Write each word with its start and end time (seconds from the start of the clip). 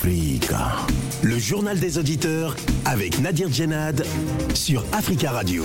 Africa. 0.00 0.97
Le 1.22 1.36
journal 1.36 1.80
des 1.80 1.98
auditeurs 1.98 2.54
avec 2.84 3.18
Nadir 3.18 3.50
Djenad 3.52 4.06
sur 4.54 4.84
Africa 4.92 5.32
Radio. 5.32 5.64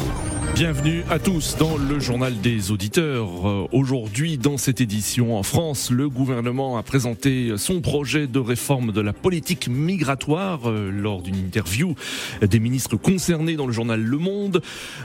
Bienvenue 0.55 1.04
à 1.10 1.18
tous 1.18 1.57
dans 1.57 1.78
le 1.78 2.00
journal 2.00 2.39
des 2.41 2.70
auditeurs. 2.70 3.48
Euh, 3.48 3.68
Aujourd'hui, 3.71 4.38
dans 4.38 4.58
cette 4.58 4.81
édition 4.81 5.36
en 5.36 5.42
France, 5.42 5.89
le 5.89 6.10
gouvernement 6.10 6.78
a 6.78 6.84
présenté 6.84 7.54
son 7.57 7.82
projet 7.82 8.28
de 8.28 8.38
réforme 8.38 8.92
de 8.92 9.02
la 9.02 9.14
politique 9.14 9.68
migratoire 9.68 10.70
euh, 10.70 10.92
lors 10.92 11.24
d'une 11.24 11.38
interview 11.38 11.96
des 12.42 12.60
ministres 12.60 12.97
concernés 12.97 13.56
dans 13.56 13.65
le 13.65 13.74
journal 13.74 14.00
Le 14.00 14.18
Monde. 14.18 14.61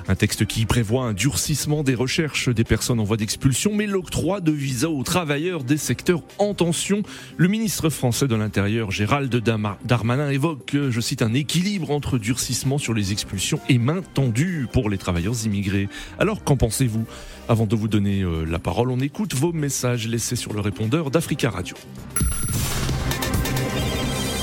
Un 0.06 0.16
texte 0.16 0.44
qui 0.44 0.66
prévoit 0.66 1.04
un 1.04 1.14
durcissement 1.14 1.82
des 1.82 1.94
recherches 1.94 2.50
des 2.50 2.64
personnes 2.64 3.00
en 3.00 3.04
voie 3.04 3.16
d'expulsion, 3.16 3.74
mais 3.74 3.86
l'octroi 3.86 4.40
de 4.40 4.52
visas 4.52 4.88
aux 4.88 5.02
travailleurs 5.02 5.64
des 5.64 5.78
secteurs 5.78 6.22
en 6.38 6.52
tension. 6.52 7.02
Le 7.38 7.48
ministre 7.48 7.88
français 7.88 8.28
de 8.28 8.34
l'Intérieur, 8.34 8.90
Gérald 8.90 9.34
Darmanin, 9.34 10.30
évoque, 10.38 10.76
je 10.90 11.00
cite, 11.00 11.22
un 11.22 11.34
équilibre 11.34 11.90
entre 11.90 12.16
durcissement 12.16 12.78
sur 12.78 12.94
les 12.94 13.10
expulsions 13.10 13.58
et 13.68 13.76
main 13.76 14.02
tendue 14.14 14.68
pour 14.72 14.88
les 14.88 14.96
travailleurs 14.96 15.34
immigrés. 15.44 15.88
Alors 16.20 16.44
qu'en 16.44 16.56
pensez-vous? 16.56 17.04
Avant 17.48 17.66
de 17.66 17.74
vous 17.74 17.88
donner 17.88 18.22
euh, 18.22 18.44
la 18.44 18.60
parole, 18.60 18.92
on 18.92 19.00
écoute 19.00 19.34
vos 19.34 19.52
messages 19.52 20.06
laissés 20.06 20.36
sur 20.36 20.52
le 20.52 20.60
répondeur 20.60 21.10
d'Africa 21.10 21.50
Radio. 21.50 21.74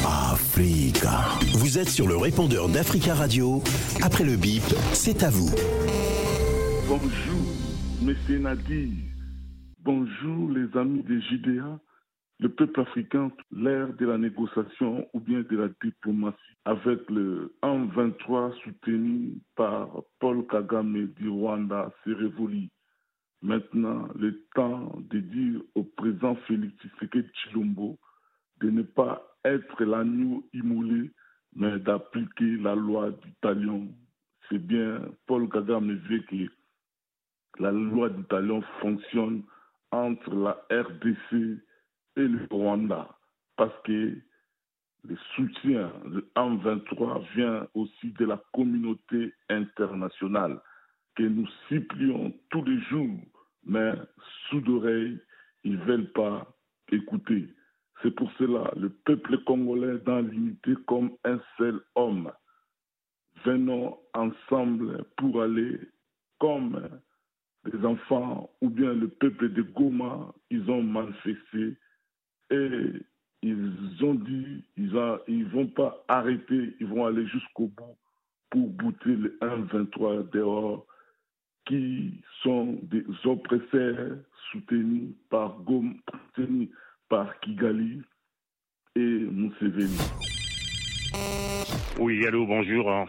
Africa. 0.04 1.22
Vous 1.54 1.78
êtes 1.78 1.88
sur 1.88 2.10
le 2.10 2.18
répondeur 2.18 2.68
d'Africa 2.68 3.14
Radio. 3.14 3.64
Après 4.02 4.26
le 4.26 4.36
bip, 4.36 4.64
c'est 4.92 5.24
à 5.24 5.30
vous. 5.30 5.50
Bonjour, 6.90 7.46
Monsieur 8.02 8.40
Nadir. 8.40 8.90
Bonjour, 9.86 10.50
les 10.50 10.78
amis 10.78 11.04
des 11.08 11.22
JDA. 11.22 11.80
Le 12.40 12.50
peuple 12.50 12.82
africain, 12.82 13.32
l'ère 13.52 13.94
de 13.94 14.06
la 14.06 14.18
négociation 14.18 15.08
ou 15.14 15.20
bien 15.22 15.42
de 15.42 15.58
la 15.58 15.70
diplomatie 15.82 16.38
avec 16.66 17.10
le 17.10 17.56
1-23 17.64 18.54
soutenu 18.62 19.38
par 19.56 19.90
Paul 20.20 20.46
Kagame 20.48 21.08
du 21.14 21.30
Rwanda 21.30 21.94
s'est 22.04 22.14
révolu. 22.14 22.70
Maintenant, 23.42 24.08
le 24.16 24.44
temps 24.54 25.00
de 25.10 25.20
dire 25.20 25.62
au 25.76 25.84
président 25.84 26.36
Félix 26.48 26.76
Tshisekedi 26.78 27.30
Chilombo 27.36 27.98
de 28.60 28.70
ne 28.70 28.82
pas 28.82 29.38
être 29.46 29.84
l'agneau 29.84 30.44
immolé, 30.54 31.12
mais 31.56 31.80
d'appliquer 31.80 32.58
la 32.58 32.76
loi 32.76 33.12
du 33.12 33.32
talion. 33.42 33.88
C'est 34.50 34.66
bien, 34.66 35.02
Paul 35.28 35.48
Kagame 35.50 35.94
veut 35.94 36.20
que 36.20 36.50
la 37.60 37.72
loi 37.72 38.10
du 38.10 38.24
talion 38.26 38.62
fonctionne 38.82 39.44
entre 39.92 40.34
la 40.36 40.66
RDC 40.70 41.62
et 42.18 42.28
le 42.28 42.48
Rwanda, 42.50 43.10
parce 43.58 43.74
que 43.84 44.18
le 45.08 45.18
soutien 45.36 45.92
de 46.06 46.28
1-23 46.36 47.24
vient 47.36 47.68
aussi 47.74 48.12
de 48.14 48.26
la 48.26 48.42
communauté 48.54 49.34
internationale 49.50 50.60
que 51.16 51.24
nous 51.24 51.48
supplions 51.70 52.34
tous 52.50 52.64
les 52.64 52.80
jours, 52.84 53.20
mais 53.66 53.94
sous 54.50 54.62
d'oreille, 54.62 55.20
ils 55.64 55.78
ne 55.78 55.86
veulent 55.86 56.12
pas 56.12 56.48
écouter. 56.92 57.48
C'est 58.02 58.12
pour 58.12 58.32
cela 58.34 58.72
le 58.76 58.90
peuple 58.90 59.38
congolais 59.46 59.98
dans 60.00 60.20
l'unité 60.20 60.74
comme 60.86 61.12
un 61.24 61.40
seul 61.58 61.80
homme. 61.96 62.32
Venons 63.46 63.98
ensemble 64.14 65.06
pour 65.18 65.42
aller 65.42 65.80
comme 66.40 66.90
des 67.66 67.86
enfants 67.86 68.50
ou 68.62 68.70
bien 68.70 68.94
le 68.94 69.08
peuple 69.08 69.52
de 69.54 69.62
Goma, 69.62 70.34
ils 70.50 70.70
ont 70.70 70.84
manifesté 70.84 71.78
et 72.50 72.92
ils 73.42 74.04
ont 74.04 74.16
dit 74.16 74.64
ils 74.78 74.92
ne 74.94 75.50
vont 75.50 75.68
pas 75.68 76.04
arrêter, 76.08 76.76
ils 76.80 76.88
vont 76.88 77.06
aller 77.06 77.26
jusqu'au 77.28 77.68
bout 77.68 77.98
pour 78.50 78.70
bouter 78.70 79.16
les 79.16 79.30
1-23 79.48 80.30
dehors 80.32 80.86
qui 81.66 82.22
sont 82.44 82.80
des 82.84 83.04
oppresseurs 83.26 84.18
soutenus 84.52 85.10
par 85.30 85.60
Goma, 85.62 85.94
soutenus 86.36 86.70
par 87.10 87.40
Kigali 87.40 88.02
et 88.96 89.00
Museveni. 89.02 89.98
Oui, 92.00 92.26
allô, 92.28 92.46
bonjour. 92.46 92.92
hein. 92.92 93.06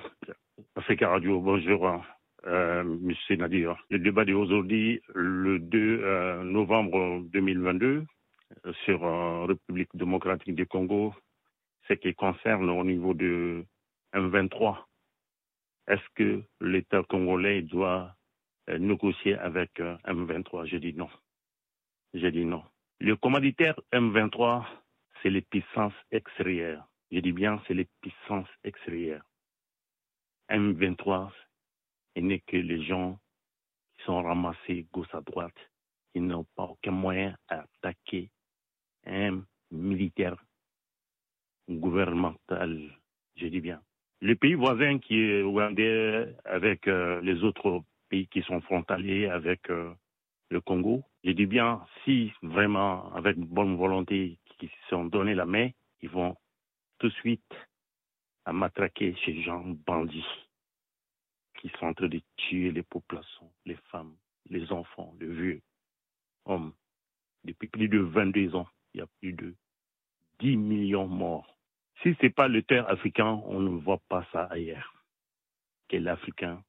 Africa 0.75 1.09
Radio, 1.11 1.41
bonjour, 1.41 1.87
hein. 1.87 2.01
euh, 2.47 2.83
Monsieur 2.85 3.37
Nadir. 3.37 3.77
Le 3.91 3.99
débat 3.99 4.25
d'aujourd'hui, 4.25 5.01
le 5.15 5.59
2 5.59 5.79
euh, 6.03 6.45
novembre 6.45 7.23
2022, 7.33 7.87
euh, 7.87 8.03
sur 8.85 9.05
euh, 9.05 9.47
République 9.47 9.95
démocratique 9.95 10.55
du 10.55 10.67
Congo, 10.67 11.15
ce 11.89 11.95
qui 11.95 12.15
concerne 12.15 12.69
au 12.71 12.85
niveau 12.85 13.15
de 13.15 13.65
M23. 14.15 14.85
Est-ce 15.89 16.09
que 16.15 16.43
l'État 16.61 17.03
congolais 17.05 17.63
doit 17.63 18.15
euh, 18.69 18.79
négocier 18.79 19.35
avec 19.35 19.79
euh, 19.81 19.97
M23? 20.05 20.67
Je 20.67 20.77
dis 20.79 20.95
non. 20.95 21.11
Je 22.15 22.27
dis 22.27 22.45
non. 22.45 22.65
Le 22.99 23.15
commanditaire 23.17 23.79
M23, 23.93 24.65
c'est 25.23 25.31
les 25.31 25.43
puissances 25.43 25.95
extérieures. 26.11 26.87
Je 27.13 27.21
dis 27.21 27.33
bien, 27.33 27.63
c'est 27.67 27.75
les 27.75 27.89
puissances 28.01 28.49
extérieures. 28.65 29.23
M23, 30.51 31.31
ce 32.17 32.21
n'est 32.21 32.41
que 32.41 32.57
les 32.57 32.83
gens 32.85 33.19
qui 33.97 34.05
sont 34.05 34.23
ramassés 34.23 34.87
gauche 34.93 35.15
à 35.15 35.21
droite, 35.21 35.57
qui 36.13 36.21
n'ont 36.21 36.47
pas 36.57 36.65
aucun 36.65 36.93
moyen 36.93 37.37
à 37.49 37.65
attaquer 37.83 38.31
un 39.07 39.43
militaire 39.71 40.37
gouvernemental, 41.69 42.81
je 43.37 43.47
dis 43.47 43.61
bien. 43.61 43.81
Le 44.21 44.35
pays 44.35 44.55
voisin 44.55 44.99
qui 44.99 45.21
est 45.21 45.43
rwandais 45.43 46.35
avec 46.45 46.89
euh, 46.89 47.21
les 47.21 47.43
autres 47.45 47.83
pays 48.09 48.27
qui 48.29 48.43
sont 48.43 48.61
frontaliers 48.63 49.27
avec 49.27 49.69
euh, 49.71 49.93
le 50.51 50.61
Congo, 50.61 51.05
je 51.25 51.33
dis 51.33 51.47
bien, 51.47 51.85
si 52.05 52.33
vraiment 52.43 53.13
avec 53.15 53.37
bonne 53.37 53.77
volonté 53.77 54.39
qui 54.59 54.69
se 54.69 54.89
sont 54.91 55.05
donné 55.05 55.35
la 55.35 55.45
main, 55.45 55.69
ils 56.01 56.09
vont 56.09 56.37
tout 56.99 57.09
de 57.09 57.13
suite 57.15 57.55
à 58.45 58.53
matraquer 58.53 59.15
ces 59.25 59.43
gens 59.43 59.65
bandits 59.87 60.25
qui 61.61 61.69
sont 61.79 61.87
en 61.87 61.95
train 61.95 62.09
de 62.09 62.21
tuer 62.37 62.71
les 62.71 62.83
populations, 62.83 63.51
les 63.65 63.77
femmes, 63.91 64.15
les 64.49 64.71
enfants, 64.73 65.15
les 65.21 65.27
vieux 65.27 65.63
hommes. 66.45 66.73
Depuis 67.45 67.69
plus 67.69 67.89
de 67.89 67.99
22 67.99 68.55
ans, 68.55 68.69
il 68.97 69.01
y 69.01 69.03
a 69.03 69.07
plus 69.21 69.35
de 69.35 69.55
10 70.41 70.57
millions 70.57 71.07
morts. 71.07 71.59
Si 72.03 72.15
ce 72.15 72.27
n'est 72.27 72.31
pas 72.31 72.49
le 72.49 72.63
terre 72.63 72.89
africain, 72.91 73.43
on 73.45 73.61
ne 73.61 73.79
voit 73.81 74.01
pas 74.09 74.27
ça 74.33 74.45
ailleurs. 74.45 74.95
Que 75.89 75.99
l'Africain 75.99 76.63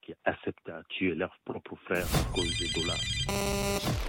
qui 0.00 0.14
accepte 0.24 0.68
à 0.68 0.82
tuer 0.88 1.14
leurs 1.14 1.38
propres 1.44 1.76
frères 1.84 2.04
à 2.04 2.34
cause 2.34 2.58
des 2.58 2.68
dollars. 2.80 2.96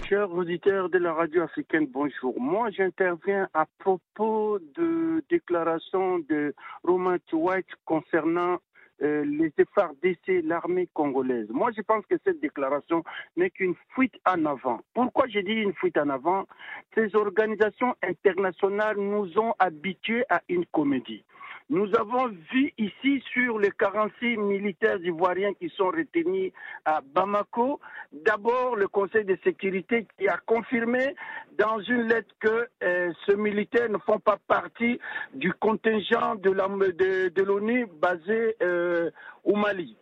Chers 0.08 0.30
auditeurs 0.32 0.88
de 0.88 0.98
la 0.98 1.12
radio 1.12 1.42
africaine, 1.42 1.86
bonjour. 1.90 2.38
Moi, 2.40 2.70
j'interviens 2.70 3.48
à 3.52 3.66
propos 3.78 4.58
de 4.76 5.22
déclaration 5.28 6.18
de 6.20 6.54
Roman 6.82 7.18
White 7.32 7.68
concernant 7.84 8.58
euh, 9.02 9.24
les 9.24 9.52
efforts 9.58 9.92
d'essai 10.02 10.42
l'armée 10.42 10.88
congolaise. 10.94 11.48
Moi, 11.50 11.70
je 11.76 11.82
pense 11.82 12.04
que 12.06 12.16
cette 12.24 12.40
déclaration 12.40 13.04
n'est 13.36 13.50
qu'une 13.50 13.74
fuite 13.94 14.14
en 14.26 14.44
avant. 14.46 14.80
Pourquoi 14.94 15.26
j'ai 15.28 15.42
dit 15.42 15.52
une 15.52 15.74
fuite 15.74 15.98
en 15.98 16.08
avant? 16.08 16.46
Ces 16.94 17.14
organisations 17.14 17.94
internationales 18.02 18.96
nous 18.96 19.38
ont 19.38 19.54
habitués 19.58 20.24
à 20.30 20.40
une 20.48 20.64
comédie. 20.66 21.24
Nous 21.68 21.88
avons 21.98 22.28
vu 22.52 22.72
ici 22.78 23.20
sur 23.32 23.58
les 23.58 23.72
46 23.72 24.36
militaires 24.36 24.98
ivoiriens 25.02 25.52
qui 25.54 25.68
sont 25.70 25.88
retenus 25.88 26.52
à 26.84 27.00
Bamako, 27.00 27.80
d'abord 28.12 28.76
le 28.76 28.86
Conseil 28.86 29.24
de 29.24 29.36
sécurité 29.42 30.06
qui 30.16 30.28
a 30.28 30.36
confirmé 30.46 31.16
dans 31.58 31.80
une 31.80 32.06
lettre 32.06 32.32
que 32.38 32.68
euh, 32.84 33.12
ces 33.26 33.34
militaires 33.34 33.90
ne 33.90 33.98
font 33.98 34.20
pas 34.20 34.38
partie 34.46 35.00
du 35.34 35.52
contingent 35.54 36.36
de 36.36 37.42
l'ONU 37.42 37.86
basé 38.00 38.54
euh, 38.62 39.10
au 39.42 39.56
Mali. 39.56 39.96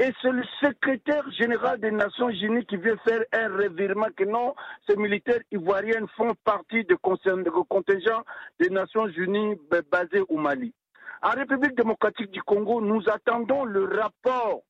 Et 0.00 0.10
c'est 0.20 0.32
le 0.32 0.42
secrétaire 0.60 1.30
général 1.30 1.78
des 1.78 1.92
Nations 1.92 2.30
Unies 2.30 2.66
qui 2.66 2.78
veut 2.78 2.98
faire 3.06 3.22
un 3.32 3.48
revirement 3.48 4.08
que 4.16 4.24
non, 4.24 4.56
ces 4.88 4.96
militaires 4.96 5.42
ivoiriens 5.52 6.06
font 6.16 6.34
partie 6.42 6.82
du 6.84 6.96
contingent 6.96 8.24
des 8.58 8.70
Nations 8.70 9.06
Unies 9.06 9.54
basé 9.92 10.22
au 10.28 10.36
Mali. 10.36 10.74
En 11.22 11.30
République 11.30 11.74
démocratique 11.76 12.30
du 12.30 12.42
Congo, 12.42 12.80
nous 12.80 13.02
attendons 13.10 13.64
le 13.64 13.84
rapport 13.84 14.62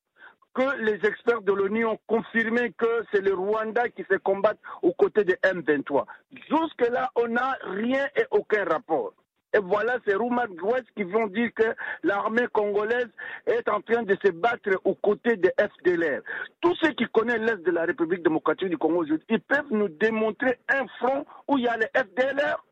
que 0.53 0.81
les 0.81 0.99
experts 1.07 1.43
de 1.43 1.53
l'ONU 1.53 1.85
ont 1.85 1.99
confirmé 2.07 2.73
que 2.77 3.05
c'est 3.11 3.21
le 3.21 3.33
Rwanda 3.33 3.87
qui 3.87 4.03
se 4.11 4.17
combat 4.17 4.53
aux 4.81 4.91
côtés 4.91 5.23
de 5.23 5.33
M23. 5.43 6.03
Jusque-là, 6.49 7.09
on 7.15 7.29
n'a 7.29 7.57
rien 7.63 8.05
et 8.17 8.25
aucun 8.31 8.65
rapport. 8.65 9.13
Et 9.53 9.59
voilà, 9.59 9.97
c'est 10.05 10.15
Rouma 10.15 10.45
West 10.61 10.87
qui 10.95 11.03
vont 11.03 11.27
dire 11.27 11.51
que 11.55 11.73
l'armée 12.03 12.47
congolaise 12.51 13.09
est 13.45 13.67
en 13.69 13.79
train 13.81 14.03
de 14.03 14.17
se 14.23 14.31
battre 14.31 14.71
aux 14.83 14.95
côtés 14.95 15.37
des 15.37 15.51
FDLR. 15.57 16.21
Tous 16.59 16.75
ceux 16.81 16.91
qui 16.91 17.05
connaissent 17.13 17.39
l'Est 17.39 17.63
de 17.63 17.71
la 17.71 17.85
République 17.85 18.23
démocratique 18.23 18.69
du 18.69 18.77
Congo, 18.77 19.05
ils 19.05 19.41
peuvent 19.41 19.71
nous 19.71 19.89
démontrer 19.89 20.59
un 20.67 20.85
front 20.99 21.25
où 21.47 21.57
il 21.57 21.63
y 21.63 21.67
a 21.67 21.77
les 21.77 21.87
FDLR 21.95 22.63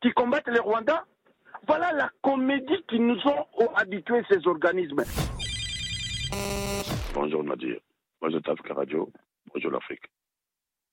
qui 0.00 0.10
combattent 0.10 0.48
les 0.48 0.60
Rwandais 0.60 0.92
Voilà 1.66 1.92
la 1.92 2.10
comédie 2.22 2.82
qui 2.88 2.98
nous 2.98 3.18
ont 3.26 3.74
habitués 3.76 4.22
ces 4.28 4.46
organismes. 4.46 5.02
Bonjour 7.14 7.44
Nadir. 7.44 7.78
Bonjour 8.20 8.42
Tafka 8.42 8.74
Radio. 8.74 9.08
Bonjour 9.54 9.70
l'Afrique. 9.70 10.04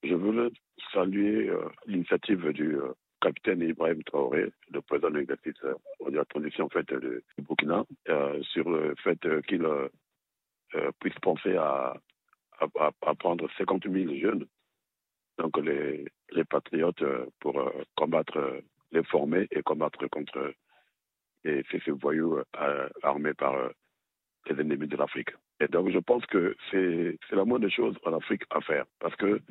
Je 0.03 0.13
voulais 0.13 0.49
saluer 0.93 1.49
euh, 1.49 1.69
l'initiative 1.85 2.51
du 2.53 2.77
euh, 2.77 2.93
capitaine 3.21 3.61
Ibrahim 3.61 4.01
Traoré, 4.03 4.51
le 4.71 4.81
président 4.81 5.09
de 5.09 5.17
l'exercice 5.17 5.61
euh, 5.63 5.73
de 6.09 6.15
la 6.15 6.25
transition 6.25 6.65
en 6.65 6.69
fait, 6.69 6.93
du 6.93 7.21
Burkina, 7.39 7.83
sur 8.41 8.69
le 8.69 8.95
fait 9.03 9.19
qu'il 9.47 9.67
puisse 10.99 11.15
penser 11.21 11.55
à, 11.57 11.95
à, 12.61 13.15
prendre 13.15 13.49
50 13.57 13.87
000 13.89 14.15
jeunes, 14.15 14.45
donc 15.37 15.57
les, 15.57 16.05
les 16.31 16.43
patriotes, 16.45 17.03
pour 17.39 17.71
combattre, 17.95 18.61
les 18.91 19.03
former 19.03 19.47
et 19.51 19.61
combattre 19.61 20.07
contre 20.07 20.53
ces, 21.43 21.91
voyous 21.91 22.39
armés 23.03 23.33
par 23.33 23.55
les 24.49 24.59
ennemis 24.59 24.87
de 24.87 24.97
l'Afrique. 24.97 25.29
Et 25.59 25.67
donc, 25.67 25.89
je 25.89 25.99
pense 25.99 26.25
que 26.27 26.55
c'est 26.71 27.17
la 27.31 27.45
moindre 27.45 27.65
des 27.65 27.71
choses 27.71 27.97
en 28.05 28.13
Afrique 28.13 28.43
à 28.49 28.61
faire 28.61 28.85
parce 28.99 29.15
que 29.15 29.41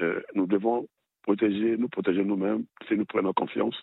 euh, 0.00 0.22
nous 0.34 0.46
devons 0.46 0.88
protéger, 1.22 1.76
nous 1.76 1.88
protéger 1.88 2.24
nous-mêmes 2.24 2.64
si 2.88 2.96
nous 2.96 3.04
prenons 3.04 3.32
confiance 3.32 3.76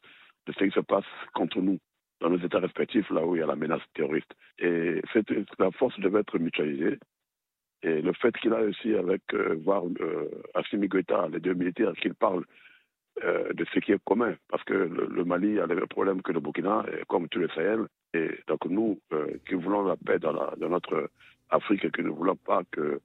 de 0.45 0.53
ce 0.53 0.63
qui 0.63 0.71
se 0.71 0.79
passe 0.79 1.05
contre 1.33 1.61
nous 1.61 1.79
dans 2.19 2.29
nos 2.29 2.39
États 2.39 2.59
respectifs, 2.59 3.09
là 3.09 3.25
où 3.25 3.35
il 3.35 3.39
y 3.39 3.43
a 3.43 3.47
la 3.47 3.55
menace 3.55 3.81
terroriste. 3.93 4.31
Et 4.59 5.01
la 5.59 5.71
force 5.71 5.99
devait 5.99 6.21
être 6.21 6.39
mutualisée. 6.39 6.99
Et 7.81 8.01
le 8.01 8.13
fait 8.13 8.35
qu'il 8.37 8.53
a 8.53 8.61
aussi 8.61 8.95
avec 8.95 9.21
euh, 9.33 9.57
voir 9.63 9.83
euh, 9.99 10.29
Assimi 10.53 10.87
les 10.87 11.39
deux 11.39 11.53
militaires, 11.53 11.93
qu'ils 12.01 12.15
parlent 12.15 12.45
euh, 13.23 13.53
de 13.53 13.65
ce 13.73 13.79
qui 13.79 13.91
est 13.91 14.03
commun, 14.03 14.35
parce 14.49 14.63
que 14.63 14.73
le, 14.73 15.25
Mali 15.25 15.59
a 15.59 15.67
le 15.67 15.75
même 15.75 15.87
problème 15.87 16.21
que 16.21 16.31
le 16.31 16.39
Burkina, 16.39 16.85
comme 17.07 17.27
tout 17.29 17.39
le 17.39 17.49
Sahel. 17.49 17.87
Et 18.13 18.29
donc 18.47 18.65
nous, 18.65 18.99
qui 19.47 19.55
voulons 19.55 19.83
la 19.83 19.95
paix 19.95 20.19
dans, 20.19 20.33
dans 20.33 20.69
notre 20.69 21.09
Afrique 21.49 21.85
et 21.85 21.89
nous 21.99 22.09
ne 22.09 22.15
voulons 22.15 22.35
pas 22.35 22.61
que 22.71 22.99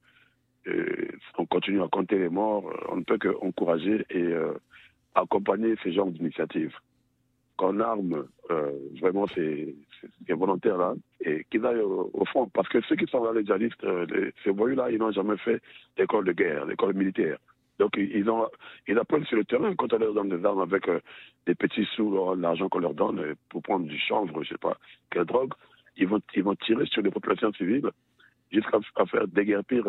on 1.37 1.45
continue 1.45 1.81
à 1.81 1.87
compter 1.87 2.17
les 2.17 2.29
morts, 2.29 2.65
on 2.89 2.97
ne 2.97 3.03
peut 3.03 3.17
qu'encourager 3.17 4.05
et 4.09 4.21
euh, 4.21 4.53
accompagner 5.15 5.75
ces 5.83 5.93
genres 5.93 6.11
d'initiatives. 6.11 6.75
Qu'on 7.57 7.79
arme, 7.81 8.25
euh, 8.51 8.71
vraiment, 9.01 9.27
ces, 9.27 9.75
volontaires 10.29 10.77
là, 10.77 10.93
et 11.21 11.45
qu'ils 11.49 11.65
aillent 11.65 11.81
au, 11.81 12.25
fond. 12.31 12.47
Parce 12.53 12.69
que 12.69 12.81
ceux 12.81 12.95
qui 12.95 13.05
sont 13.07 13.23
là, 13.23 13.33
les 13.33 13.45
djihadistes, 13.45 13.83
euh, 13.83 14.31
ces 14.43 14.51
voyous-là, 14.51 14.91
ils 14.91 14.97
n'ont 14.97 15.11
jamais 15.11 15.37
fait 15.37 15.61
d'école 15.97 16.25
de 16.25 16.31
guerre, 16.31 16.65
d'école 16.65 16.93
militaire. 16.93 17.37
Donc, 17.79 17.95
ils, 17.97 18.29
ont, 18.29 18.47
ils 18.87 18.97
apprennent 18.97 19.25
sur 19.25 19.37
le 19.37 19.45
terrain 19.45 19.73
quand 19.75 19.93
on 19.93 19.97
leur 19.97 20.13
donne 20.13 20.29
des 20.29 20.45
armes 20.45 20.61
avec 20.61 20.85
des 21.45 21.55
petits 21.55 21.87
sous, 21.95 22.35
l'argent 22.35 22.67
qu'on 22.69 22.79
leur 22.79 22.93
donne 22.93 23.35
pour 23.49 23.61
prendre 23.61 23.85
du 23.85 23.97
chanvre, 23.97 24.43
je 24.43 24.49
sais 24.49 24.57
pas, 24.57 24.77
quelle 25.09 25.25
drogue. 25.25 25.53
Ils 25.97 26.07
vont, 26.07 26.19
ils 26.35 26.43
vont 26.43 26.55
tirer 26.55 26.85
sur 26.85 27.01
les 27.01 27.11
populations 27.11 27.51
civiles 27.53 27.89
jusqu'à 28.51 28.79
faire 29.09 29.27
déguerpir 29.27 29.83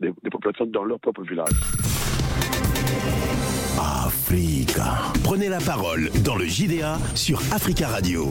des, 0.00 0.12
des 0.22 0.30
populations 0.30 0.66
dans 0.66 0.84
leur 0.84 1.00
propre 1.00 1.22
village. 1.22 1.48
Africa. 3.78 5.12
Prenez 5.24 5.48
la 5.48 5.58
parole 5.58 6.10
dans 6.24 6.36
le 6.36 6.44
JDA 6.44 6.98
sur 7.14 7.38
Africa 7.52 7.88
Radio. 7.88 8.28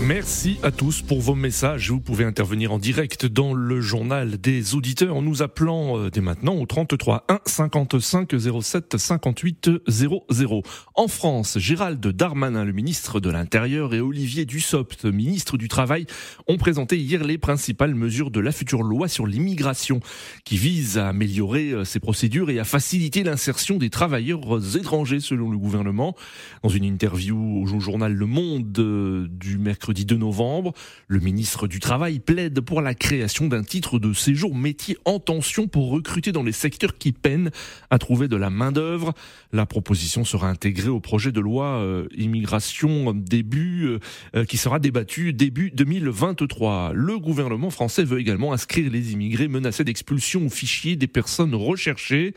Merci 0.00 0.58
à 0.62 0.70
tous 0.70 1.02
pour 1.02 1.20
vos 1.20 1.34
messages. 1.34 1.90
Vous 1.90 2.00
pouvez 2.00 2.24
intervenir 2.24 2.72
en 2.72 2.78
direct 2.78 3.26
dans 3.26 3.52
le 3.52 3.80
journal 3.80 4.38
des 4.38 4.76
auditeurs 4.76 5.16
en 5.16 5.22
nous 5.22 5.42
appelant 5.42 5.98
euh, 5.98 6.08
dès 6.08 6.20
maintenant 6.20 6.54
au 6.54 6.66
33 6.66 7.24
1 7.28 7.40
55 7.44 8.32
07 8.62 8.96
58 8.96 9.70
00. 9.88 10.62
En 10.94 11.08
France, 11.08 11.58
Gérald 11.58 12.00
Darmanin, 12.06 12.64
le 12.64 12.72
ministre 12.72 13.18
de 13.18 13.28
l'Intérieur, 13.28 13.92
et 13.92 14.00
Olivier 14.00 14.44
Dussopt, 14.44 15.04
ministre 15.04 15.56
du 15.56 15.66
Travail, 15.66 16.06
ont 16.46 16.58
présenté 16.58 16.96
hier 16.96 17.24
les 17.24 17.36
principales 17.36 17.96
mesures 17.96 18.30
de 18.30 18.40
la 18.40 18.52
future 18.52 18.84
loi 18.84 19.08
sur 19.08 19.26
l'immigration 19.26 19.98
qui 20.44 20.58
vise 20.58 20.96
à 20.96 21.08
améliorer 21.08 21.72
euh, 21.72 21.84
ces 21.84 21.98
procédures 21.98 22.50
et 22.50 22.60
à 22.60 22.64
faciliter 22.64 23.24
l'insertion 23.24 23.78
des 23.78 23.90
travailleurs 23.90 24.76
étrangers 24.76 25.20
selon 25.20 25.50
le 25.50 25.58
gouvernement. 25.58 26.14
Dans 26.62 26.68
une 26.68 26.84
interview 26.84 27.36
au 27.36 27.80
journal 27.80 28.12
Le 28.12 28.26
Monde 28.26 28.78
euh, 28.78 29.26
du 29.28 29.58
mercredi 29.58 29.87
mercredi 29.88 30.04
2 30.04 30.16
novembre. 30.16 30.74
Le 31.06 31.18
ministre 31.18 31.66
du 31.66 31.80
Travail 31.80 32.18
plaide 32.18 32.60
pour 32.60 32.82
la 32.82 32.92
création 32.92 33.46
d'un 33.46 33.62
titre 33.62 33.98
de 33.98 34.12
séjour 34.12 34.54
métier 34.54 34.98
en 35.06 35.18
tension 35.18 35.66
pour 35.66 35.88
recruter 35.88 36.30
dans 36.30 36.42
les 36.42 36.52
secteurs 36.52 36.98
qui 36.98 37.12
peinent 37.12 37.50
à 37.88 37.96
trouver 37.96 38.28
de 38.28 38.36
la 38.36 38.50
main-d'œuvre. 38.50 39.14
La 39.50 39.64
proposition 39.64 40.26
sera 40.26 40.50
intégrée 40.50 40.90
au 40.90 41.00
projet 41.00 41.32
de 41.32 41.40
loi 41.40 41.78
euh, 41.78 42.06
immigration 42.14 43.14
début 43.14 43.86
euh, 43.86 43.98
euh, 44.36 44.44
qui 44.44 44.58
sera 44.58 44.78
débattu 44.78 45.32
début 45.32 45.70
2023. 45.70 46.92
Le 46.92 47.18
gouvernement 47.18 47.70
français 47.70 48.04
veut 48.04 48.20
également 48.20 48.52
inscrire 48.52 48.92
les 48.92 49.12
immigrés 49.12 49.48
menacés 49.48 49.84
d'expulsion 49.84 50.44
au 50.44 50.50
fichier 50.50 50.96
des 50.96 51.08
personnes 51.08 51.54
recherchées. 51.54 52.34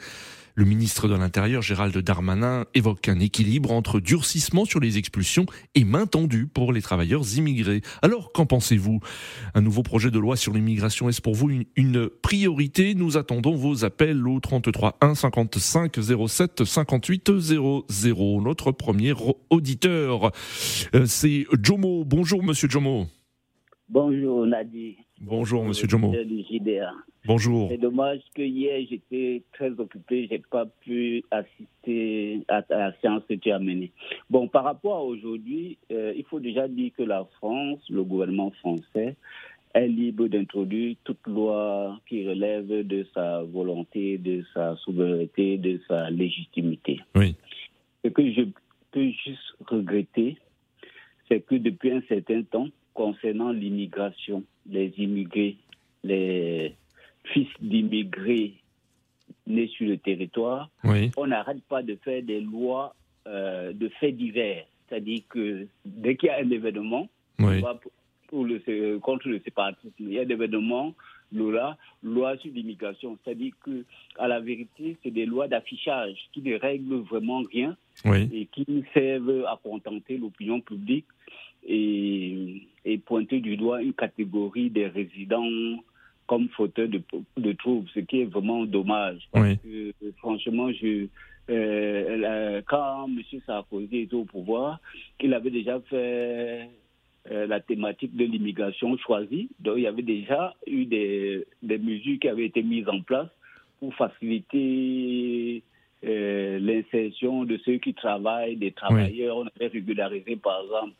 Le 0.55 0.65
ministre 0.65 1.07
de 1.07 1.15
l'Intérieur, 1.15 1.61
Gérald 1.61 1.97
Darmanin, 1.97 2.65
évoque 2.73 3.07
un 3.07 3.19
équilibre 3.19 3.71
entre 3.71 3.99
durcissement 3.99 4.65
sur 4.65 4.79
les 4.79 4.97
expulsions 4.97 5.45
et 5.75 5.83
main 5.83 6.05
tendue 6.05 6.47
pour 6.47 6.73
les 6.73 6.81
travailleurs 6.81 7.23
immigrés. 7.37 7.81
Alors, 8.01 8.31
qu'en 8.31 8.45
pensez-vous? 8.45 8.99
Un 9.53 9.61
nouveau 9.61 9.83
projet 9.83 10.11
de 10.11 10.19
loi 10.19 10.35
sur 10.35 10.53
l'immigration 10.53 11.09
est-ce 11.09 11.21
pour 11.21 11.35
vous 11.35 11.49
une, 11.75 12.09
priorité? 12.21 12.95
Nous 12.95 13.17
attendons 13.17 13.55
vos 13.55 13.85
appels 13.85 14.27
au 14.27 14.39
33 14.39 14.97
1 15.01 15.15
55 15.15 15.97
07 16.27 16.63
58 16.65 17.39
00. 17.39 18.41
Notre 18.41 18.71
premier 18.71 19.13
auditeur, 19.49 20.31
euh, 20.95 21.05
c'est 21.05 21.45
Jomo. 21.61 22.03
Bonjour, 22.05 22.43
monsieur 22.43 22.69
Jomo. 22.69 23.07
Bonjour, 23.89 24.45
Nadi. 24.45 24.97
Bonjour, 25.23 25.63
monsieur 25.63 25.87
Jomo. 25.87 26.11
Bonjour. 27.25 27.69
C'est 27.69 27.77
dommage 27.77 28.21
que 28.33 28.41
hier, 28.41 28.83
j'étais 28.89 29.43
très 29.53 29.69
occupé, 29.69 30.27
j'ai 30.27 30.41
pas 30.49 30.65
pu 30.65 31.23
assister 31.29 32.41
à, 32.47 32.63
la 32.71 32.91
séance 32.99 33.21
que 33.29 33.35
tu 33.35 33.51
as 33.51 33.59
menée. 33.59 33.91
Bon, 34.31 34.47
par 34.47 34.63
rapport 34.63 34.97
à 34.97 35.03
aujourd'hui, 35.03 35.77
euh, 35.91 36.11
il 36.17 36.23
faut 36.25 36.39
déjà 36.39 36.67
dire 36.67 36.91
que 36.97 37.03
la 37.03 37.27
France, 37.37 37.79
le 37.91 38.03
gouvernement 38.03 38.49
français, 38.61 39.15
est 39.75 39.87
libre 39.87 40.27
d'introduire 40.27 40.95
toute 41.03 41.27
loi 41.27 41.99
qui 42.09 42.27
relève 42.27 42.67
de 42.67 43.05
sa 43.13 43.43
volonté, 43.43 44.17
de 44.17 44.43
sa 44.55 44.75
souveraineté, 44.77 45.59
de 45.59 45.79
sa 45.87 46.09
légitimité. 46.09 46.99
Oui. 47.13 47.35
Ce 48.03 48.09
que 48.09 48.31
je 48.31 48.41
peux 48.89 49.11
juste 49.23 49.55
regretter, 49.67 50.37
c'est 51.29 51.41
que 51.41 51.55
depuis 51.55 51.91
un 51.91 52.01
certain 52.09 52.41
temps, 52.41 52.67
concernant 52.93 53.51
l'immigration, 53.51 54.43
les 54.69 54.93
immigrés, 54.97 55.57
les 56.03 56.75
fils 57.25 57.47
d'immigrés 57.59 58.53
nés 59.47 59.67
sur 59.67 59.87
le 59.87 59.97
territoire, 59.97 60.69
on 61.17 61.27
n'arrête 61.27 61.63
pas 61.63 61.83
de 61.83 61.95
faire 62.03 62.21
des 62.23 62.41
lois 62.41 62.95
euh, 63.27 63.73
de 63.73 63.89
faits 63.99 64.15
divers. 64.15 64.65
C'est-à-dire 64.87 65.21
que 65.29 65.67
dès 65.85 66.15
qu'il 66.15 66.27
y 66.27 66.31
a 66.31 66.37
un 66.39 66.49
événement, 66.49 67.07
pour 68.27 68.45
le, 68.45 68.97
contre 68.99 69.27
le 69.27 69.39
séparatisme, 69.39 69.93
il 69.99 70.13
y 70.13 70.19
a 70.19 70.23
un 70.23 70.29
événement, 70.29 70.93
loi, 71.33 71.77
loi 72.03 72.37
sur 72.37 72.51
l'immigration. 72.51 73.17
C'est-à-dire 73.23 73.53
que, 73.63 73.85
à 74.17 74.27
la 74.27 74.39
vérité, 74.39 74.97
c'est 75.03 75.11
des 75.11 75.25
lois 75.25 75.47
d'affichage 75.47 76.17
qui 76.33 76.41
ne 76.41 76.57
règlent 76.57 77.01
vraiment 77.01 77.41
rien 77.51 77.75
et 78.05 78.47
qui 78.51 78.83
servent 78.93 79.45
à 79.47 79.59
contenter 79.61 80.17
l'opinion 80.17 80.61
publique 80.61 81.05
et, 81.67 82.67
et 82.85 82.97
pointer 82.97 83.39
du 83.39 83.57
doigt 83.57 83.81
une 83.81 83.93
catégorie 83.93 84.69
des 84.69 84.87
résidents 84.87 85.77
comme 86.27 86.47
fauteuil 86.49 86.87
de, 86.87 87.01
de 87.37 87.51
troubles, 87.53 87.89
ce 87.93 87.99
qui 87.99 88.21
est 88.21 88.25
vraiment 88.25 88.65
dommage. 88.65 89.27
Parce 89.33 89.57
que, 89.57 89.91
franchement, 90.17 90.71
je, 90.71 91.07
euh, 91.49 92.61
quand 92.67 93.07
M. 93.07 93.21
Sarkozy 93.45 93.97
était 93.97 94.15
au 94.15 94.23
pouvoir, 94.23 94.79
il 95.19 95.33
avait 95.33 95.49
déjà 95.49 95.81
fait 95.81 96.69
euh, 97.29 97.47
la 97.47 97.59
thématique 97.59 98.15
de 98.15 98.23
l'immigration 98.23 98.97
choisie. 98.97 99.49
Donc, 99.59 99.75
il 99.77 99.83
y 99.83 99.87
avait 99.87 100.03
déjà 100.03 100.55
eu 100.67 100.85
des, 100.85 101.45
des 101.61 101.77
mesures 101.77 102.19
qui 102.19 102.29
avaient 102.29 102.45
été 102.45 102.63
mises 102.63 102.87
en 102.87 103.01
place 103.01 103.29
pour 103.79 103.93
faciliter 103.95 105.63
euh, 106.05 106.59
l'insertion 106.59 107.43
de 107.43 107.57
ceux 107.65 107.77
qui 107.77 107.93
travaillent, 107.93 108.55
des 108.55 108.71
travailleurs. 108.71 109.37
On 109.37 109.47
avait 109.47 109.67
régularisé, 109.67 110.37
par 110.37 110.61
exemple, 110.63 110.95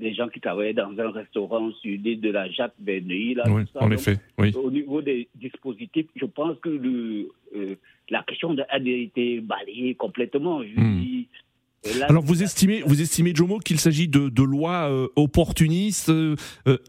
des 0.00 0.14
gens 0.14 0.28
qui 0.28 0.40
travaillaient 0.40 0.74
dans 0.74 0.92
un 0.98 1.10
restaurant 1.10 1.70
sur 1.80 1.90
l'île 1.90 2.20
de 2.20 2.30
la 2.30 2.50
Jacques 2.50 2.74
Berneuil. 2.78 3.34
Là, 3.34 3.44
oui, 3.48 3.62
en 3.74 3.90
effet, 3.90 4.18
oui. 4.38 4.52
Au 4.56 4.70
niveau 4.70 5.02
des 5.02 5.28
dispositifs, 5.36 6.06
je 6.16 6.24
pense 6.24 6.58
que 6.60 6.70
le, 6.70 7.28
euh, 7.54 7.76
la 8.08 8.22
question 8.24 8.56
a 8.68 8.78
été 8.78 9.40
balayée 9.40 9.94
complètement. 9.94 10.60
Hmm. 10.60 11.02
Alors 12.08 12.22
vous 12.22 12.42
estimez, 12.42 12.82
vous 12.84 13.00
estimez 13.00 13.34
Jomo 13.34 13.58
qu'il 13.58 13.80
s'agit 13.80 14.06
de, 14.06 14.28
de, 14.28 14.42
lois 14.42 14.90
euh, 14.90 15.08
opportunistes, 15.16 16.10
euh, 16.10 16.36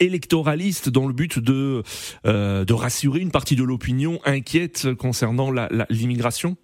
électoralistes, 0.01 0.89
dans 0.89 1.07
le 1.07 1.13
but 1.13 1.39
de 1.39 1.83
de 2.25 2.73
rassurer 2.73 3.19
une 3.19 3.31
partie 3.31 3.55
de 3.55 3.63
l'opinion 3.63 4.19
inquiète 4.25 4.93
concernant 4.95 5.51
l'immigration? 5.89 6.57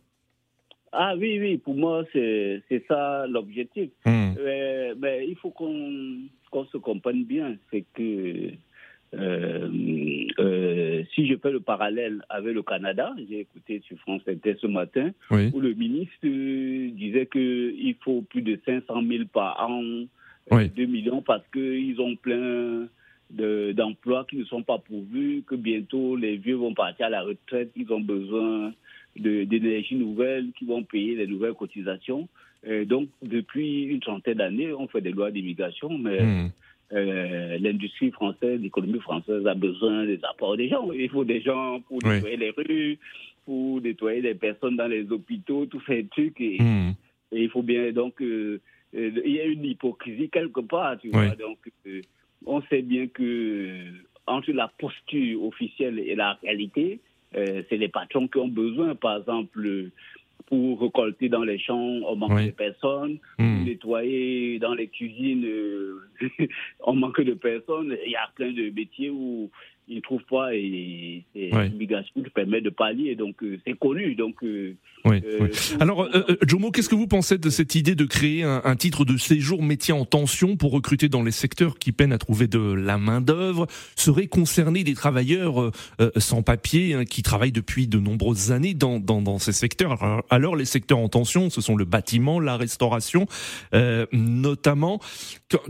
Ah 0.91 1.15
oui, 1.17 1.37
oui, 1.39 1.57
pour 1.57 1.75
moi, 1.75 2.03
c'est 2.13 2.61
ça 2.87 3.25
l'objectif. 3.27 3.89
Hmm. 4.05 4.33
Euh, 4.39 4.95
mais 4.99 5.27
il 5.27 5.35
faut 5.35 5.49
qu'on 5.51 6.19
qu'on 6.49 6.65
se 6.65 6.77
comprenne 6.77 7.23
bien. 7.25 7.55
C'est 7.71 7.83
que 7.93 8.51
euh, 9.13 9.69
euh, 10.39 11.03
si 11.13 11.27
je 11.27 11.35
fais 11.37 11.51
le 11.51 11.59
parallèle 11.59 12.23
avec 12.29 12.53
le 12.53 12.63
Canada, 12.63 13.13
j'ai 13.29 13.41
écouté 13.41 13.81
sur 13.85 13.97
France 13.99 14.21
Inter 14.27 14.55
ce 14.61 14.67
matin, 14.67 15.11
Oui. 15.31 15.49
où 15.53 15.59
le 15.59 15.73
ministre 15.73 16.15
disait 16.95 17.25
qu'il 17.27 17.95
faut 18.03 18.21
plus 18.21 18.41
de 18.41 18.59
500 18.65 19.01
000 19.07 19.23
par 19.31 19.69
an, 19.69 19.83
Oui. 20.51 20.69
2 20.69 20.85
millions, 20.85 21.21
parce 21.21 21.43
qu'ils 21.53 21.99
ont 21.99 22.15
plein 22.15 22.87
de- 23.31 23.71
d'emplois 23.73 24.25
qui 24.29 24.37
ne 24.37 24.45
sont 24.45 24.63
pas 24.63 24.77
pourvus, 24.77 25.43
que 25.45 25.55
bientôt 25.55 26.15
les 26.15 26.37
vieux 26.37 26.55
vont 26.55 26.73
partir 26.73 27.07
à 27.07 27.09
la 27.09 27.21
retraite, 27.23 27.71
ils 27.75 27.91
ont 27.91 27.99
besoin 28.01 28.73
d'énergie 29.19 29.95
nouvelle, 29.95 30.51
qui 30.57 30.65
vont 30.65 30.83
payer 30.83 31.15
les 31.15 31.27
nouvelles 31.27 31.53
cotisations. 31.53 32.27
Euh, 32.67 32.85
donc, 32.85 33.09
depuis 33.21 33.83
une 33.83 33.99
trentaine 33.99 34.37
d'années, 34.37 34.73
on 34.73 34.87
fait 34.87 35.01
des 35.01 35.11
lois 35.11 35.31
d'immigration, 35.31 35.97
mais 35.97 36.21
Hmm. 36.23 36.49
euh, 36.93 37.57
l'industrie 37.59 38.11
française, 38.11 38.59
l'économie 38.61 38.99
française 38.99 39.45
a 39.45 39.53
besoin 39.53 40.05
des 40.05 40.19
apports 40.29 40.57
des 40.57 40.69
gens. 40.69 40.91
Il 40.91 41.09
faut 41.09 41.23
des 41.25 41.41
gens 41.41 41.81
pour 41.81 41.99
Oui. 42.03 42.15
nettoyer 42.15 42.37
les 42.37 42.51
rues, 42.51 42.97
pour 43.45 43.81
nettoyer 43.81 44.21
les 44.21 44.35
personnes 44.35 44.75
dans 44.77 44.87
les 44.87 45.09
hôpitaux, 45.11 45.65
tous 45.67 45.81
ces 45.87 46.05
trucs. 46.05 46.39
Et, 46.41 46.57
Hmm. 46.61 46.91
et 47.31 47.43
il 47.43 47.49
faut 47.49 47.61
bien 47.63 47.91
donc 47.91 48.21
euh, 48.21 48.59
il 48.93 49.31
y 49.31 49.39
a 49.41 49.45
une 49.45 49.65
hypocrisie 49.65 50.29
quelque 50.29 50.61
part, 50.61 50.97
tu 50.97 51.07
Oui. 51.07 51.13
vois. 51.13 51.35
Donc 51.35 51.59
euh, 51.87 52.01
on 52.45 52.61
sait 52.63 52.81
bien 52.81 53.07
que 53.07 53.83
entre 54.25 54.51
la 54.51 54.67
posture 54.79 55.43
officielle 55.43 55.99
et 55.99 56.15
la 56.15 56.33
réalité, 56.41 56.99
euh, 57.35 57.61
c'est 57.69 57.77
les 57.77 57.89
patrons 57.89 58.27
qui 58.27 58.37
ont 58.37 58.47
besoin, 58.47 58.95
par 58.95 59.17
exemple. 59.19 59.59
euh, 59.65 59.91
Pour 60.47 60.79
récolter 60.79 61.27
dans 61.27 61.43
les 61.43 61.59
champs, 61.59 61.75
on 62.07 62.15
manque 62.15 62.31
Oui. 62.35 62.45
de 62.45 62.51
personnes. 62.51 63.17
Hmm. 63.37 63.57
Pour 63.57 63.65
nettoyer 63.65 64.59
dans 64.59 64.73
les 64.75 64.87
cuisines, 64.87 65.43
euh, 65.45 65.99
on 66.85 66.93
manque 66.93 67.19
de 67.21 67.33
personnes. 67.33 67.97
Il 68.05 68.11
y 68.11 68.15
a 68.15 68.29
plein 68.33 68.51
de 68.53 68.69
métiers 68.69 69.09
où 69.09 69.49
ils 69.87 69.95
ne 69.97 70.01
trouvent 70.01 70.23
pas 70.29 70.53
et 70.53 71.23
c'est 71.33 71.49
Oui. 71.55 71.69
l'immigration 71.69 72.13
permet 72.35 72.61
de 72.61 72.69
pallier. 72.69 73.15
Donc 73.15 73.41
euh, 73.43 73.57
c'est 73.65 73.77
connu. 73.77 74.15
Donc 74.15 74.35
euh, 74.43 74.75
Oui, 75.05 75.21
euh, 75.25 75.37
pour- 75.47 75.81
Alors, 75.81 76.01
euh, 76.03 76.23
euh, 76.29 76.35
Jomo, 76.45 76.71
qu'est-ce 76.71 76.89
que 76.89 76.95
vous 76.95 77.07
pensez 77.07 77.37
de 77.37 77.49
cette 77.49 77.75
idée 77.75 77.95
de 77.95 78.05
créer 78.05 78.43
un, 78.43 78.61
un 78.65 78.75
titre 78.75 79.05
de 79.05 79.17
séjour 79.17 79.63
métier 79.63 79.93
en 79.93 80.05
tension 80.05 80.57
pour 80.57 80.71
recruter 80.71 81.07
dans 81.09 81.23
les 81.23 81.31
secteurs 81.31 81.79
qui 81.79 81.91
peinent 81.91 82.11
à 82.13 82.17
trouver 82.17 82.47
de 82.47 82.59
la 82.59 82.97
main 82.97 83.21
d'œuvre 83.21 83.67
Seraient 83.95 84.27
concernés 84.27 84.83
des 84.83 84.93
travailleurs 84.93 85.61
euh, 85.61 85.71
sans 86.17 86.41
papier 86.43 86.93
hein, 86.93 87.05
qui 87.05 87.23
travaillent 87.23 87.51
depuis 87.51 87.87
de 87.87 87.99
nombreuses 87.99 88.51
années 88.51 88.73
dans, 88.73 88.99
dans, 88.99 89.21
dans 89.21 89.39
ces 89.39 89.53
secteurs? 89.53 90.03
Alors, 90.03 90.23
alors, 90.29 90.55
les 90.55 90.65
secteurs 90.65 90.97
en 90.99 91.09
tension, 91.09 91.49
ce 91.49 91.61
sont 91.61 91.75
le 91.75 91.85
bâtiment, 91.85 92.39
la 92.39 92.57
restauration, 92.57 93.25
notamment. 94.11 94.99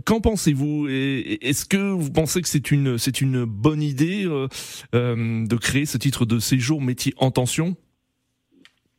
Qu'en- 0.06 0.22
pensez-vous? 0.22 0.88
Et- 0.90 1.48
Est-ce 1.48 1.66
que 1.66 1.78
vous 1.78 2.12
pensez 2.12 2.42
que 2.42 2.48
c'est 2.48 2.72
une 2.72 2.98
c'est 2.98 3.22
une 3.22 3.44
bonne 3.46 3.82
idée 3.82 4.07
euh, 4.26 4.48
euh, 4.96 5.46
de 5.46 5.56
créer 5.56 5.86
ce 5.86 5.98
titre 5.98 6.26
de 6.26 6.40
séjour 6.40 6.82
métier 6.82 7.14
en 7.18 7.32
tension 7.32 7.76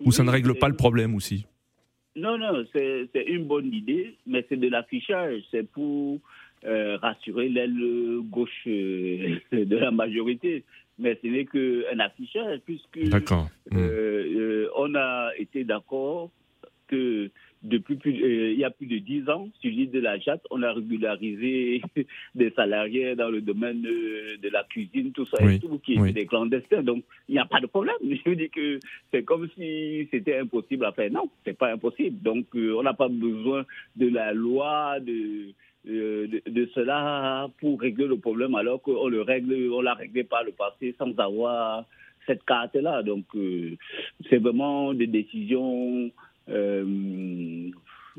ou 0.04 0.12
ça 0.12 0.24
ne 0.24 0.30
règle 0.30 0.54
pas 0.54 0.68
le 0.68 0.76
problème 0.76 1.14
aussi? 1.14 1.46
Non, 2.16 2.36
non, 2.36 2.64
c'est 2.72 3.24
une 3.26 3.44
bonne 3.44 3.72
idée, 3.72 4.16
mais 4.26 4.44
c'est 4.48 4.56
de 4.56 4.68
l'affichage. 4.68 5.42
C'est 5.50 5.68
pour 5.68 6.18
euh, 6.64 6.96
rassurer 6.96 7.48
l'aile 7.48 8.20
gauche 8.22 8.66
euh, 8.66 9.38
de 9.52 9.76
la 9.76 9.90
majorité. 9.90 10.64
Mais 10.98 11.16
ce 11.22 11.28
n'est 11.28 11.44
qu'un 11.44 12.00
affichage, 12.00 12.60
puisque. 12.64 12.96
Hmm. 12.96 13.76
euh, 13.76 13.76
euh, 13.76 14.68
on 14.76 14.94
a 14.96 15.30
été 15.38 15.62
d'accord 15.62 16.30
que 16.88 17.30
depuis 17.62 17.96
plus, 17.96 18.12
euh, 18.22 18.52
il 18.52 18.58
y 18.58 18.64
a 18.64 18.70
plus 18.70 18.86
de 18.86 18.98
dix 18.98 19.28
ans, 19.28 19.48
sur 19.60 19.70
l'île 19.70 19.90
de 19.90 20.00
la 20.00 20.18
Jatte, 20.18 20.46
on 20.50 20.62
a 20.62 20.72
régularisé 20.72 21.82
des 22.34 22.50
salariés 22.50 23.16
dans 23.16 23.30
le 23.30 23.40
domaine 23.40 23.84
euh, 23.86 24.36
de 24.40 24.48
la 24.48 24.64
cuisine, 24.64 25.12
tout 25.12 25.26
ça 25.26 25.38
Oui, 25.42 25.56
et 25.56 25.58
tout, 25.58 25.78
qui 25.78 25.92
étaient 25.92 26.00
oui. 26.00 26.12
des 26.12 26.26
clandestins. 26.26 26.82
Donc, 26.82 27.04
il 27.28 27.32
n'y 27.32 27.40
a 27.40 27.46
pas 27.46 27.60
de 27.60 27.66
problème. 27.66 27.96
Je 28.02 28.30
dire 28.30 28.50
que 28.50 28.78
c'est 29.12 29.24
comme 29.24 29.48
si 29.56 30.08
c'était 30.10 30.38
impossible 30.38 30.84
à 30.84 30.92
faire. 30.92 31.10
Non, 31.10 31.30
c'est 31.44 31.56
pas 31.56 31.72
impossible. 31.72 32.22
Donc, 32.22 32.46
euh, 32.54 32.76
on 32.78 32.82
n'a 32.82 32.94
pas 32.94 33.08
besoin 33.08 33.64
de 33.96 34.08
la 34.08 34.32
loi, 34.32 35.00
de, 35.00 35.52
euh, 35.88 36.26
de, 36.26 36.42
de 36.50 36.66
cela 36.74 37.48
pour 37.60 37.80
régler 37.80 38.06
le 38.06 38.18
problème, 38.18 38.54
alors 38.54 38.82
qu'on 38.82 39.08
le 39.08 39.22
règle, 39.22 39.70
on 39.72 39.80
l'a 39.80 39.94
réglé 39.94 40.24
par 40.24 40.44
le 40.44 40.52
passé 40.52 40.94
sans 40.98 41.12
avoir 41.18 41.86
cette 42.28 42.44
carte-là. 42.44 43.02
Donc, 43.02 43.24
euh, 43.34 43.76
c'est 44.30 44.36
vraiment 44.36 44.94
des 44.94 45.08
décisions, 45.08 46.10
euh, 46.48 47.70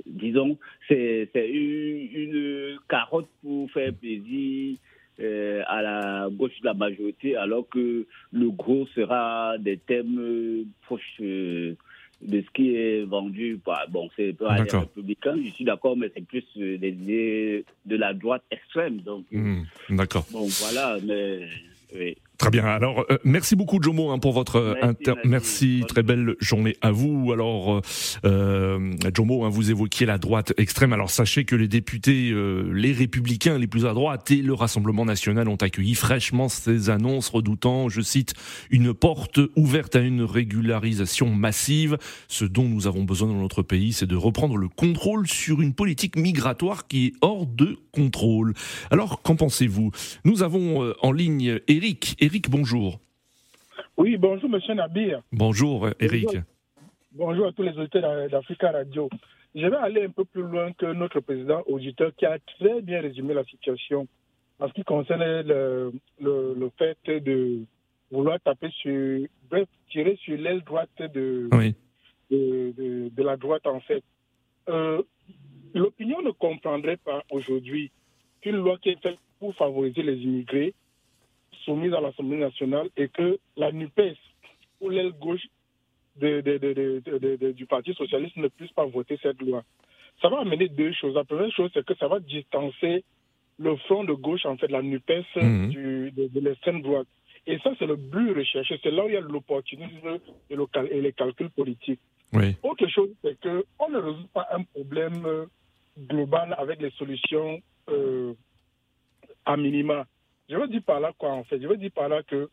disons, 0.06 0.58
c'est 0.88 1.30
une, 1.36 2.10
une 2.14 2.80
carotte 2.88 3.30
pour 3.42 3.70
faire 3.72 3.94
plaisir 3.94 4.78
euh, 5.20 5.62
à 5.68 5.82
la 5.82 6.30
gauche 6.32 6.58
de 6.62 6.66
la 6.66 6.74
majorité, 6.74 7.36
alors 7.36 7.68
que 7.68 8.06
le 8.32 8.50
gros 8.52 8.88
sera 8.96 9.58
des 9.58 9.78
thèmes 9.78 10.18
euh, 10.18 10.64
proches 10.84 11.18
euh, 11.20 11.76
de 12.22 12.42
ce 12.42 12.50
qui 12.54 12.76
est 12.76 13.04
vendu 13.04 13.60
par, 13.64 13.86
bon, 13.90 14.10
c'est 14.16 14.34
pas 14.34 14.62
les 14.64 14.70
républicains, 14.72 15.38
je 15.44 15.50
suis 15.52 15.66
d'accord, 15.66 15.98
mais 15.98 16.10
c'est 16.14 16.26
plus 16.26 16.46
des 16.56 16.90
idées 16.90 17.66
de 17.86 17.96
la 17.96 18.14
droite 18.14 18.44
extrême. 18.52 18.98
Donc, 19.02 19.26
Hmm, 19.32 19.64
D'accord. 19.90 20.26
bon, 20.32 20.48
voilà, 20.48 20.98
mais 21.04 21.48
oui. 21.96 22.18
Très 22.40 22.52
bien. 22.52 22.64
Alors, 22.64 23.04
euh, 23.12 23.18
merci 23.26 23.58
beaucoup, 23.58 23.80
Jomo, 23.82 24.12
hein, 24.12 24.18
pour 24.18 24.32
votre 24.32 24.56
euh, 24.56 24.74
Merci, 24.76 24.88
inter... 24.88 25.14
merci. 25.26 25.84
Très 25.90 26.04
belle 26.04 26.36
journée 26.40 26.78
à 26.80 26.90
vous. 26.92 27.34
Alors, 27.34 27.76
euh, 27.76 27.82
euh, 28.24 28.94
Jomo, 29.14 29.44
hein, 29.44 29.50
vous 29.50 29.72
évoquiez 29.72 30.06
la 30.06 30.18
droite 30.18 30.54
extrême. 30.56 30.94
Alors, 30.94 31.10
sachez 31.10 31.44
que 31.44 31.58
les 31.58 31.68
députés, 31.68 32.32
euh, 32.32 32.72
les 32.74 32.94
républicains 32.94 33.58
les 33.58 33.68
plus 33.68 33.86
à 33.86 33.94
droite 33.94 34.32
et 34.32 34.38
le 34.38 34.54
Rassemblement 34.54 35.04
national 35.04 35.50
ont 35.50 35.58
accueilli 35.58 35.96
fraîchement 35.96 36.48
ces 36.48 36.90
annonces, 36.90 37.28
redoutant, 37.28 37.90
je 37.90 38.00
cite, 38.00 38.34
une 38.70 38.94
porte 38.94 39.42
ouverte 39.58 39.98
à 39.98 40.00
une 40.00 40.22
régularisation 40.22 41.30
massive. 41.30 41.98
Ce 42.30 42.46
dont 42.46 42.70
nous 42.70 42.88
avons 42.88 43.04
besoin 43.04 43.28
dans 43.28 43.42
notre 43.42 43.64
pays, 43.64 43.92
c'est 43.92 44.08
de 44.08 44.16
reprendre 44.16 44.56
le 44.56 44.70
contrôle 44.70 45.28
sur 45.28 45.62
une 45.62 45.74
politique 45.74 46.16
migratoire 46.16 46.88
qui 46.88 47.08
est 47.08 47.14
hors 47.20 47.46
de 47.46 47.78
contrôle. 47.92 48.54
Alors, 48.92 49.22
qu'en 49.22 49.36
pensez-vous? 49.36 49.92
Nous 50.24 50.42
avons 50.42 50.86
euh, 50.86 50.94
en 51.02 51.12
ligne 51.12 51.60
Eric. 51.68 52.16
Eric, 52.30 52.48
bonjour. 52.48 53.00
Oui, 53.98 54.16
bonjour 54.18 54.50
Monsieur 54.52 54.76
Nabir. 54.76 55.24
Bonjour 55.32 55.88
euh, 55.88 55.92
Eric. 56.00 56.26
Bonjour. 56.26 56.44
Bonjour 57.14 57.48
à 57.48 57.52
tous 57.54 57.64
les 57.64 57.76
auditeurs 57.76 58.30
d'Africa 58.30 58.70
Radio. 58.72 59.10
Je 59.56 59.66
vais 59.66 59.76
aller 59.78 60.04
un 60.06 60.12
peu 60.12 60.26
plus 60.26 60.44
loin 60.44 60.72
que 60.74 60.86
notre 60.94 61.22
président 61.22 61.64
auditeur 61.66 62.12
qui 62.16 62.28
a 62.28 62.38
très 62.60 62.84
bien 62.84 63.02
résumé 63.02 63.34
la 63.34 63.44
situation 63.46 64.08
en 64.60 64.68
ce 64.68 64.74
qui 64.74 64.84
concerne 64.84 65.24
le, 65.24 65.92
le, 66.22 66.54
le 66.56 66.70
fait 66.78 67.00
de 67.08 67.62
vouloir 68.12 68.40
taper 68.42 68.70
sur, 68.80 69.26
bref, 69.50 69.68
tirer 69.90 70.16
sur 70.24 70.38
l'aile 70.38 70.62
droite 70.62 70.92
de, 71.00 71.50
Oui. 71.52 71.74
de, 72.30 72.72
de- 72.78 73.10
de 73.10 73.24
la 73.24 73.38
droite 73.38 73.66
en 73.66 73.80
fait. 73.80 74.04
Euh, 74.70 75.02
L'opinion 75.74 76.22
ne 76.22 76.32
comprendrait 76.32 76.98
pas 76.98 77.24
aujourd'hui 77.32 77.92
qu'une 78.42 78.58
loi 78.58 78.78
qui 78.80 78.90
est 78.90 79.02
faite 79.02 79.18
pour 79.40 79.56
favoriser 79.56 80.04
les 80.04 80.18
immigrés 80.18 80.74
soumise 81.70 81.94
à 81.94 82.02
l'Assemblée 82.02 82.38
nationale 82.38 82.88
et 82.98 83.08
que 83.10 83.38
la 83.56 83.72
NUPES 83.72 84.18
ou 84.82 84.90
l'aile 84.90 85.12
gauche 85.12 85.46
de- 86.16 86.42
de- 86.42 86.58
de- 87.38 87.52
du 87.52 87.66
Parti 87.68 87.94
socialiste 87.94 88.38
ne 88.38 88.48
puisse 88.48 88.72
pas 88.72 88.86
voter 88.86 89.18
cette 89.22 89.40
loi. 89.42 89.64
Ça 90.22 90.30
va 90.30 90.40
amener 90.40 90.68
deux 90.68 90.92
choses. 90.94 91.14
La 91.14 91.24
première 91.24 91.52
chose, 91.52 91.70
c'est 91.74 91.86
que 91.86 91.94
ça 91.96 92.08
va 92.08 92.20
distancer 92.20 93.04
le 93.60 93.76
front 93.86 94.04
de 94.04 94.14
gauche, 94.14 94.46
en 94.46 94.58
fait, 94.58 94.70
la 94.72 94.82
NUPES 94.82 95.26
Mhm. 95.36 95.70
du- 95.70 96.12
de, 96.12 96.40
l'extrême 96.40 96.82
droite. 96.82 97.08
Et 97.46 97.58
ça, 97.60 97.70
c'est 97.78 97.86
le 97.86 97.96
but 97.98 98.32
recherché. 98.36 98.80
C'est 98.82 98.92
là 98.92 99.06
où 99.06 99.10
il 99.10 99.14
y 99.14 99.18
a 99.18 99.22
l'opportunisme 99.22 100.12
et, 100.50 100.56
le 100.56 100.66
cal- 100.66 100.90
et 100.92 101.02
les 101.02 101.14
calculs 101.14 101.52
politiques. 101.52 102.02
Oui. 102.34 102.56
Autre 102.64 102.88
chose, 102.88 103.12
c'est 103.22 103.38
qu'on 103.44 103.90
ne 103.90 103.98
résout 104.00 104.28
pas 104.34 104.48
un 104.58 104.64
problème 104.64 105.24
euh, 105.26 105.46
global 106.12 106.56
avec 106.58 106.82
les 106.82 106.92
solutions 106.92 107.60
euh, 107.90 108.34
à 109.46 109.56
minima. 109.58 110.06
Je 110.50 110.56
veux 110.58 110.68
dire 110.68 110.82
par 110.86 111.00
là 111.00 111.14
quoi, 111.18 111.32
en 111.32 111.44
fait 111.44 111.62
Je 111.62 111.68
veux 111.68 111.78
dire 111.78 111.92
par 111.94 112.10
là 112.10 112.24
que 112.24 112.50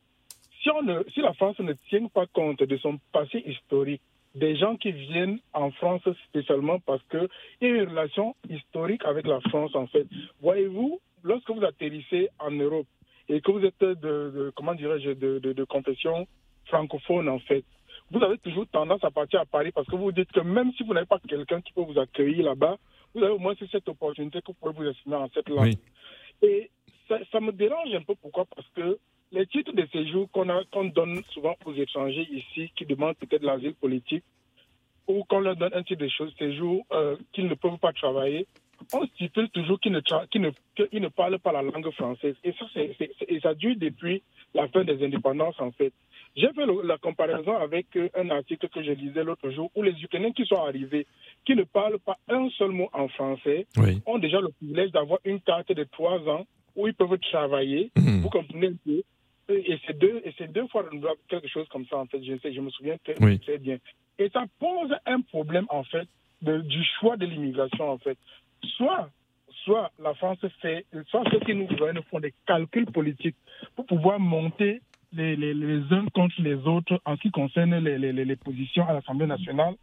si, 0.63 0.71
on 0.71 0.83
ne, 0.83 1.03
si 1.15 1.21
la 1.21 1.33
France 1.35 1.59
ne 1.61 1.73
tient 1.89 2.07
pas 2.09 2.27
compte 2.27 2.63
de 2.63 2.77
son 2.79 2.99
passé 3.13 3.43
historique, 3.47 4.03
des 4.35 4.57
gens 4.57 4.77
qui 4.77 4.93
viennent 4.93 5.39
en 5.55 5.71
France 5.71 6.03
spécialement 6.29 6.79
parce 6.81 7.03
qu'il 7.05 7.29
y 7.63 7.67
a 7.67 7.69
une 7.69 7.89
relation 7.89 8.35
historique 8.51 9.03
avec 9.05 9.27
la 9.27 9.41
France, 9.41 9.75
en 9.75 9.87
fait. 9.87 10.07
Voyez-vous, 10.43 11.01
lorsque 11.23 11.49
vous 11.51 11.65
atterrissez 11.65 12.29
en 12.39 12.51
Europe 12.51 12.87
et 13.29 13.41
que 13.41 13.51
vous 13.51 13.65
êtes 13.65 13.81
de, 13.81 13.95
de- 13.95 14.53
comment 14.55 14.75
dirais-je, 14.75 15.11
de, 15.13 15.39
de, 15.39 15.53
de 15.53 15.65
confession 15.65 16.27
francophone, 16.67 17.29
en 17.31 17.39
fait, 17.39 17.65
vous 18.11 18.23
avez 18.23 18.37
toujours 18.39 18.67
tendance 18.67 19.03
à 19.05 19.11
partir 19.11 19.41
à 19.41 19.47
Paris 19.47 19.73
parce 19.73 19.87
que 19.87 19.97
vous 19.97 20.05
vous 20.05 20.13
dites 20.13 20.31
que 20.33 20.41
même 20.41 20.71
si 20.73 20.83
vous 20.83 20.93
n'avez 20.93 21.07
pas 21.07 21.19
quelqu'un 21.27 21.61
qui 21.63 21.73
peut 21.73 21.81
vous 21.83 21.99
accueillir 21.99 22.45
là-bas, 22.45 22.77
vous 23.15 23.23
avez 23.23 23.33
au 23.33 23.39
moins 23.39 23.55
cette 23.71 23.89
opportunité 23.89 24.41
que 24.41 24.49
vous 24.49 24.55
pouvez 24.55 24.75
vous 24.75 24.91
exprimer 24.91 25.17
en 25.17 25.29
cette 25.33 25.49
langue. 25.49 25.75
Oui. 26.43 26.49
Et 26.49 26.71
ça, 27.09 27.19
ça 27.31 27.41
me 27.41 27.53
dérange 27.53 27.95
un 27.95 28.03
peu. 28.03 28.15
Pourquoi? 28.21 28.45
Parce 28.45 28.69
que 28.71 28.99
les 29.33 29.47
titres 29.47 29.73
de 29.73 29.87
séjour 29.93 30.31
qu'on 30.31 30.85
donne 30.85 31.23
souvent 31.31 31.57
aux 31.65 31.75
étrangers 31.75 32.29
ici, 32.31 32.71
qui 32.77 32.87
demandent 32.87 33.17
peut-être 33.17 33.43
l'asile 33.43 33.75
politique, 33.75 34.25
ou 35.09 35.25
qu'on 35.25 35.41
leur 35.41 35.57
donne 35.57 35.75
un 35.75 35.83
titre 35.83 36.05
de 36.05 36.31
séjour 36.39 36.85
euh, 36.93 37.17
qu'ils 37.33 37.47
ne 37.47 37.55
peuvent 37.55 37.79
pas 37.79 37.93
travailler, 37.93 38.47
on 38.93 39.07
stipule 39.07 39.49
toujours 39.51 39.81
qu'ils 39.81 39.93
ne, 39.93 40.01
ne, 40.01 40.99
ne 40.99 41.09
parlent 41.09 41.39
pas 41.39 41.53
la 41.53 41.63
langue 41.63 41.91
française. 41.93 42.37
Et 42.45 42.53
ça, 42.53 42.67
c'est, 42.75 42.97
et 43.29 43.41
ça 43.41 43.55
dure 43.55 43.77
depuis 43.77 44.23
la 44.55 44.69
fin 44.69 44.85
des 44.85 45.03
indépendances, 45.05 45.59
en 45.61 45.71
fait. 45.73 45.93
J'ai 46.37 46.53
fait 46.53 46.67
la 46.85 46.99
comparaison 46.99 47.57
avec 47.57 47.97
euh, 47.97 48.11
un 48.15 48.29
article 48.29 48.69
que 48.69 48.83
je 48.83 48.93
lisais 48.93 49.25
l'autre 49.25 49.51
jour 49.51 49.71
où 49.75 49.83
les 49.83 49.93
Ukrainiens 50.03 50.33
qui 50.33 50.45
sont 50.45 50.63
arrivés, 50.63 51.07
qui 51.47 51.55
ne 51.55 51.63
parlent 51.63 51.99
pas 51.99 52.19
un 52.29 52.51
seul 52.51 52.73
mot 52.73 52.91
en 52.93 53.09
français, 53.09 53.67
ont 54.05 54.19
déjà 54.19 54.41
le 54.41 54.49
privilège 54.49 54.91
d'avoir 54.91 55.19
une 55.25 55.41
carte 55.41 55.73
de 55.73 55.85
trois 55.85 56.19
ans 56.29 56.45
où 56.77 56.87
ils 56.87 56.95
peuvent 56.95 57.19
travailler. 57.19 57.91
Mmh. 57.97 58.21
Vous 58.21 58.31
comprenez 58.31 58.69
un 58.69 58.75
peu 58.85 59.03
et 59.49 59.79
c'est 59.87 59.97
deux, 59.97 60.23
et 60.25 60.35
c'est 60.37 60.53
deux 60.53 60.67
fois 60.69 60.85
quelque 61.29 61.49
chose 61.49 61.69
comme 61.69 61.87
ça, 61.87 61.99
en 61.99 62.07
fait. 62.07 62.23
Je, 62.23 62.37
sais, 62.39 62.53
je 62.53 62.61
me 62.61 62.71
souviens 62.71 62.97
très, 63.05 63.15
très 63.39 63.59
bien. 63.59 63.79
Et 64.19 64.29
ça 64.31 64.45
pose 64.59 64.93
un 65.07 65.21
problème, 65.21 65.67
en 65.69 65.85
fait, 65.85 66.09
de, 66.43 66.61
du 66.63 66.83
choix 66.99 67.17
de 67.17 67.27
l'immigration, 67.27 67.91
en 67.91 67.99
fait. 67.99 68.19
Soit, 68.77 69.09
soit 69.65 69.93
la 70.03 70.15
France 70.15 70.39
fait, 70.61 70.85
soit 71.09 71.23
ceux 71.31 71.41
qui 71.41 71.55
nous 71.55 71.67
gouvernent 71.67 72.03
font 72.11 72.19
des 72.19 72.35
calculs 72.47 72.87
politiques 72.87 73.37
pour 73.77 73.87
pouvoir 73.87 74.19
monter 74.19 74.81
les, 75.13 75.37
les, 75.37 75.55
les 75.55 75.93
uns 75.93 76.07
contre 76.13 76.35
les 76.43 76.57
autres 76.67 77.01
en 77.05 77.17
ce 77.17 77.23
qui 77.23 77.31
concerne 77.31 77.79
les, 77.79 77.99
les, 77.99 78.13
les 78.13 78.37
positions 78.37 78.89
à 78.89 78.93
l'Assemblée 78.95 79.27
nationale, 79.27 79.75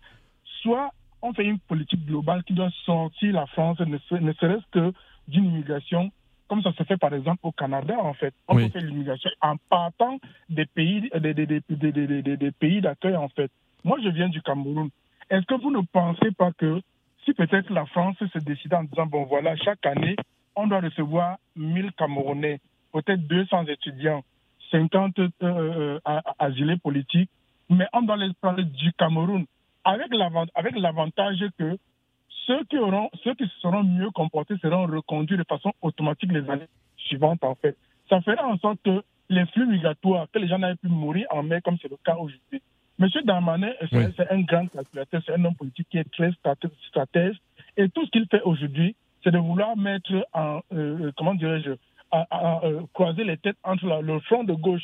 soit 0.61 0.91
on 1.21 1.31
fait 1.33 1.45
une 1.45 1.59
politique 1.59 2.05
globale 2.05 2.43
qui 2.43 2.53
doit 2.53 2.69
sortir 2.85 3.33
la 3.33 3.45
France, 3.47 3.79
ne, 3.79 3.97
ne 4.19 4.33
serait-ce 4.33 4.65
que 4.71 4.93
d'une 5.29 5.45
immigration 5.45 6.11
comme 6.53 6.61
ça 6.61 6.71
se 6.73 6.83
fait 6.83 6.97
par 6.97 7.13
exemple 7.15 7.39
au 7.41 7.51
Canada, 7.51 7.95
en 7.99 8.13
fait. 8.13 8.31
On 8.47 8.59
fait 8.69 8.79
l'immigration 8.79 9.31
en 9.41 9.55
partant 9.57 10.19
des 10.49 10.65
pays, 10.67 11.09
des, 11.19 11.33
des, 11.33 11.47
des, 11.47 12.37
des 12.37 12.51
pays 12.51 12.79
d'accueil, 12.79 13.15
en 13.15 13.27
fait. 13.29 13.49
Moi, 13.83 13.97
je 14.03 14.09
viens 14.09 14.29
du 14.29 14.39
Cameroun. 14.43 14.89
Est-ce 15.31 15.47
que 15.47 15.55
vous 15.55 15.71
ne 15.71 15.81
pensez 15.91 16.29
pas 16.31 16.51
que 16.51 16.79
si 17.25 17.33
peut-être 17.33 17.71
la 17.71 17.87
France 17.87 18.17
se 18.19 18.37
décide 18.37 18.71
en 18.75 18.83
disant, 18.83 19.07
bon 19.07 19.23
voilà, 19.23 19.55
chaque 19.55 19.83
année, 19.87 20.15
on 20.55 20.67
doit 20.67 20.81
recevoir 20.81 21.37
1000 21.55 21.91
Camerounais, 21.93 22.59
peut-être 22.91 23.25
200 23.25 23.65
étudiants, 23.65 24.23
50 24.69 25.17
euh, 25.17 25.29
euh, 25.41 25.99
asilés 26.37 26.77
politiques, 26.77 27.31
mais 27.71 27.87
on 27.93 28.03
doit 28.03 28.17
les 28.17 28.31
parler 28.41 28.65
du 28.65 28.93
Cameroun, 28.93 29.45
avec 29.83 30.11
l'avantage 30.11 31.43
que 31.57 31.79
ceux 32.45 32.63
qui, 32.65 32.77
auront, 32.77 33.09
ceux 33.23 33.33
qui 33.35 33.45
seront 33.61 33.83
mieux 33.83 34.09
comportés 34.11 34.55
seront 34.61 34.85
reconduits 34.85 35.37
de 35.37 35.45
façon 35.47 35.73
automatique 35.81 36.31
les 36.31 36.49
années 36.49 36.67
suivantes, 36.97 37.43
en 37.43 37.55
fait. 37.55 37.77
Ça 38.09 38.21
fera 38.21 38.45
en 38.45 38.57
sorte 38.57 38.79
que 38.83 39.03
les 39.29 39.45
flux 39.47 39.65
migratoires, 39.65 40.27
que 40.31 40.39
les 40.39 40.47
gens 40.47 40.59
n'aient 40.59 40.75
pu 40.75 40.87
mourir 40.87 41.27
en 41.31 41.43
mer, 41.43 41.61
comme 41.63 41.77
c'est 41.81 41.89
le 41.89 41.97
cas 42.03 42.15
aujourd'hui. 42.15 42.61
Monsieur 42.99 43.23
Darmanin, 43.23 43.71
c'est 43.91 44.31
un 44.31 44.41
grand 44.41 44.67
calculateur, 44.67 45.21
c'est 45.25 45.33
un 45.33 45.45
homme 45.45 45.55
politique 45.55 45.87
qui 45.89 45.97
est 45.97 46.11
très 46.11 46.31
stratège. 46.89 47.35
Et 47.75 47.89
tout 47.89 48.05
ce 48.05 48.11
qu'il 48.11 48.27
fait 48.29 48.41
aujourd'hui, 48.43 48.95
c'est 49.23 49.31
de 49.31 49.39
vouloir 49.39 49.75
mettre 49.75 50.11
en, 50.33 50.59
euh, 50.73 51.11
comment 51.17 51.33
dirais-je, 51.33 51.71
à, 52.11 52.61
euh, 52.63 52.81
croiser 52.93 53.23
les 53.23 53.37
têtes 53.37 53.57
entre 53.63 54.01
le 54.01 54.19
front 54.21 54.43
de 54.43 54.53
gauche 54.53 54.83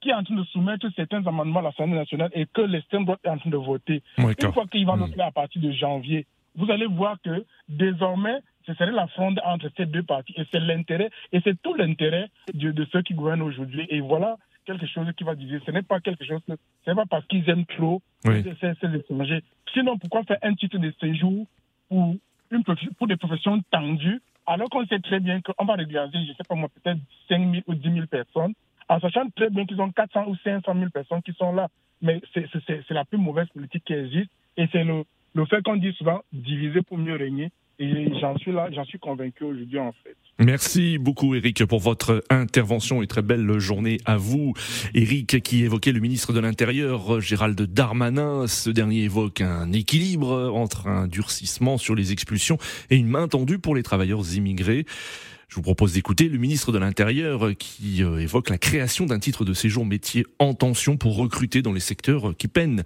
qui 0.00 0.10
est 0.10 0.14
en 0.14 0.22
train 0.22 0.36
de 0.36 0.44
soumettre 0.44 0.86
certains 0.94 1.26
amendements 1.26 1.60
à 1.60 1.64
l'Assemblée 1.64 1.98
nationale 1.98 2.30
et 2.32 2.46
que 2.46 2.62
l'extrême 2.62 3.04
droite 3.04 3.20
est 3.24 3.28
en 3.28 3.38
train 3.38 3.50
de 3.50 3.56
voter. 3.56 4.02
Une 4.16 4.52
fois 4.52 4.66
qu'il 4.66 4.86
va 4.86 4.96
le 4.96 5.06
faire 5.08 5.26
à 5.26 5.30
partir 5.30 5.60
de 5.60 5.72
janvier, 5.72 6.26
vous 6.60 6.70
allez 6.70 6.86
voir 6.86 7.16
que 7.22 7.44
désormais, 7.68 8.38
ce 8.66 8.74
serait 8.74 8.92
la 8.92 9.06
fronde 9.08 9.40
entre 9.44 9.70
ces 9.76 9.86
deux 9.86 10.02
parties. 10.02 10.34
Et 10.36 10.44
c'est 10.52 10.60
l'intérêt, 10.60 11.10
et 11.32 11.40
c'est 11.42 11.60
tout 11.62 11.74
l'intérêt 11.74 12.28
de, 12.52 12.70
de, 12.70 12.86
ceux 12.92 13.02
qui 13.02 13.14
gouvernent 13.14 13.42
aujourd'hui. 13.42 13.86
Et 13.88 14.00
voilà 14.00 14.36
quelque 14.66 14.86
chose 14.86 15.06
qui 15.16 15.24
va 15.24 15.34
dire. 15.34 15.60
Ce 15.64 15.70
n'est 15.70 15.82
pas 15.82 16.00
quelque 16.00 16.24
chose, 16.24 16.40
ce 16.46 16.52
n'est 16.90 16.94
pas 16.94 17.06
parce 17.06 17.26
qu'ils 17.26 17.48
aiment 17.48 17.66
trop 17.66 18.02
oui. 18.26 18.44
ces, 18.60 18.94
étrangers. 18.94 19.42
Sinon, 19.72 19.96
pourquoi 19.98 20.22
faire 20.24 20.38
un 20.42 20.54
titre 20.54 20.78
de 20.78 20.92
séjour 21.00 21.46
pour, 21.88 22.14
une, 22.50 22.64
pour 22.98 23.06
des 23.06 23.16
professions 23.16 23.60
tendues, 23.70 24.20
alors 24.46 24.68
qu'on 24.68 24.86
sait 24.86 25.00
très 25.00 25.20
bien 25.20 25.40
qu'on 25.40 25.64
va 25.64 25.74
régulariser, 25.74 26.18
je 26.24 26.30
ne 26.30 26.34
sais 26.34 26.44
pas 26.46 26.54
moi, 26.54 26.68
peut-être 26.68 27.00
5 27.28 27.52
000 27.52 27.62
ou 27.66 27.74
10 27.74 27.92
000 27.92 28.06
personnes, 28.06 28.52
en 28.88 29.00
sachant 29.00 29.28
très 29.30 29.48
bien 29.48 29.64
qu'ils 29.64 29.80
ont 29.80 29.90
400 29.90 30.26
ou 30.28 30.36
500 30.36 30.74
000 30.74 30.90
personnes 30.90 31.22
qui 31.22 31.32
sont 31.32 31.52
là. 31.52 31.68
Mais 32.02 32.20
c'est 32.34 32.90
la 32.90 33.04
plus 33.04 33.18
mauvaise 33.18 33.48
politique 33.48 33.84
qui 33.84 33.92
existe. 33.92 34.30
Et 34.56 34.66
c'est 34.72 34.84
le, 34.84 35.04
le 35.34 35.44
fait 35.46 35.62
qu'on 35.62 35.76
dit 35.76 35.92
souvent 35.92 36.22
diviser 36.32 36.82
pour 36.82 36.98
mieux 36.98 37.16
régner, 37.16 37.50
et 37.82 38.12
j'en 38.20 38.36
suis 38.36 38.52
là, 38.52 38.68
j'en 38.72 38.84
suis 38.84 38.98
convaincu 38.98 39.44
aujourd'hui 39.44 39.78
en 39.78 39.92
fait. 40.04 40.14
Merci 40.38 40.98
beaucoup 40.98 41.34
Eric 41.34 41.64
pour 41.64 41.80
votre 41.80 42.22
intervention 42.28 43.02
et 43.02 43.06
très 43.06 43.22
belle 43.22 43.58
journée 43.58 43.98
à 44.04 44.18
vous. 44.18 44.52
Eric 44.94 45.42
qui 45.42 45.64
évoquait 45.64 45.92
le 45.92 46.00
ministre 46.00 46.34
de 46.34 46.40
l'Intérieur 46.40 47.22
Gérald 47.22 47.60
Darmanin, 47.60 48.46
ce 48.46 48.68
dernier 48.68 49.04
évoque 49.04 49.40
un 49.40 49.72
équilibre 49.72 50.52
entre 50.54 50.88
un 50.88 51.08
durcissement 51.08 51.78
sur 51.78 51.94
les 51.94 52.12
expulsions 52.12 52.58
et 52.90 52.96
une 52.96 53.08
main 53.08 53.28
tendue 53.28 53.58
pour 53.58 53.74
les 53.74 53.82
travailleurs 53.82 54.34
immigrés. 54.34 54.84
Je 55.48 55.56
vous 55.56 55.62
propose 55.62 55.94
d'écouter 55.94 56.28
le 56.28 56.38
ministre 56.38 56.72
de 56.72 56.78
l'Intérieur 56.78 57.50
qui 57.58 58.04
euh, 58.04 58.18
évoque 58.18 58.50
la 58.50 58.58
création 58.58 59.06
d'un 59.06 59.18
titre 59.18 59.44
de 59.44 59.52
séjour 59.52 59.84
métier 59.84 60.24
en 60.38 60.54
tension 60.54 60.96
pour 60.96 61.16
recruter 61.16 61.60
dans 61.60 61.72
les 61.72 61.80
secteurs 61.80 62.36
qui 62.36 62.46
peinent 62.46 62.84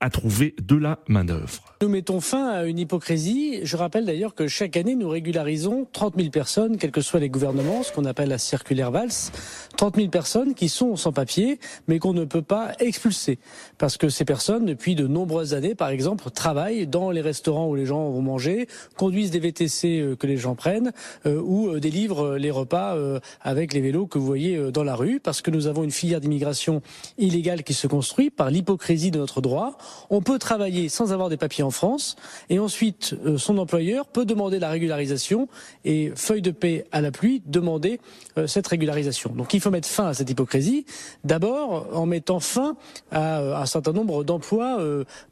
à 0.00 0.10
trouver 0.10 0.54
de 0.62 0.76
la 0.76 1.00
main-d'œuvre. 1.08 1.75
Nous 1.82 1.90
mettons 1.90 2.22
fin 2.22 2.48
à 2.48 2.64
une 2.64 2.78
hypocrisie. 2.78 3.60
Je 3.62 3.76
rappelle 3.76 4.06
d'ailleurs 4.06 4.34
que 4.34 4.48
chaque 4.48 4.78
année, 4.78 4.94
nous 4.94 5.10
régularisons 5.10 5.86
30 5.92 6.14
000 6.16 6.30
personnes, 6.30 6.78
quels 6.78 6.90
que 6.90 7.02
soient 7.02 7.20
les 7.20 7.28
gouvernements, 7.28 7.82
ce 7.82 7.92
qu'on 7.92 8.06
appelle 8.06 8.30
la 8.30 8.38
circulaire 8.38 8.90
valse. 8.90 9.30
30 9.76 9.96
000 9.96 10.08
personnes 10.08 10.54
qui 10.54 10.70
sont 10.70 10.96
sans 10.96 11.12
papier, 11.12 11.60
mais 11.86 11.98
qu'on 11.98 12.14
ne 12.14 12.24
peut 12.24 12.40
pas 12.40 12.72
expulser. 12.80 13.38
Parce 13.76 13.98
que 13.98 14.08
ces 14.08 14.24
personnes, 14.24 14.64
depuis 14.64 14.94
de 14.94 15.06
nombreuses 15.06 15.52
années, 15.52 15.74
par 15.74 15.90
exemple, 15.90 16.30
travaillent 16.30 16.86
dans 16.86 17.10
les 17.10 17.20
restaurants 17.20 17.68
où 17.68 17.74
les 17.74 17.84
gens 17.84 18.08
vont 18.08 18.22
manger, 18.22 18.68
conduisent 18.96 19.30
des 19.30 19.40
VTC 19.40 20.00
euh, 20.00 20.16
que 20.16 20.26
les 20.26 20.38
gens 20.38 20.54
prennent, 20.54 20.92
euh, 21.26 21.42
ou 21.42 21.68
euh, 21.68 21.78
délivrent 21.78 22.36
les 22.36 22.50
repas 22.50 22.96
avec 23.42 23.74
les 23.74 23.82
vélos 23.82 24.06
que 24.06 24.18
vous 24.18 24.24
voyez 24.24 24.70
dans 24.72 24.82
la 24.82 24.94
rue, 24.94 25.20
parce 25.20 25.42
que 25.42 25.50
nous 25.50 25.66
avons 25.66 25.84
une 25.84 25.90
filière 25.90 26.22
d'immigration 26.22 26.80
illégale 27.18 27.64
qui 27.64 27.74
se 27.74 27.86
construit 27.86 28.30
par 28.30 28.50
l'hypocrisie 28.50 29.10
de 29.10 29.18
notre 29.18 29.42
droit. 29.42 29.76
On 30.08 30.22
peut 30.22 30.38
travailler 30.38 30.88
sans 30.88 31.12
avoir 31.12 31.28
des 31.28 31.36
papiers 31.36 31.65
en 31.66 31.70
France, 31.70 32.16
et 32.48 32.58
ensuite 32.58 33.14
euh, 33.26 33.36
son 33.36 33.58
employeur 33.58 34.06
peut 34.06 34.24
demander 34.24 34.58
la 34.58 34.70
régularisation 34.70 35.48
et 35.84 36.12
feuille 36.14 36.42
de 36.42 36.52
paix 36.52 36.86
à 36.92 37.00
la 37.00 37.10
pluie 37.10 37.42
demander 37.46 38.00
euh, 38.38 38.46
cette 38.46 38.66
régularisation. 38.66 39.30
Donc 39.30 39.52
il 39.52 39.60
faut 39.60 39.70
mettre 39.70 39.88
fin 39.88 40.06
à 40.06 40.14
cette 40.14 40.30
hypocrisie. 40.30 40.86
D'abord 41.24 41.88
en 41.92 42.06
mettant 42.06 42.40
fin 42.40 42.76
à, 43.10 43.40
euh, 43.40 43.56
un 43.56 43.66
certain 43.66 43.92
nombre 43.92 44.24
d'emplois 44.24 44.78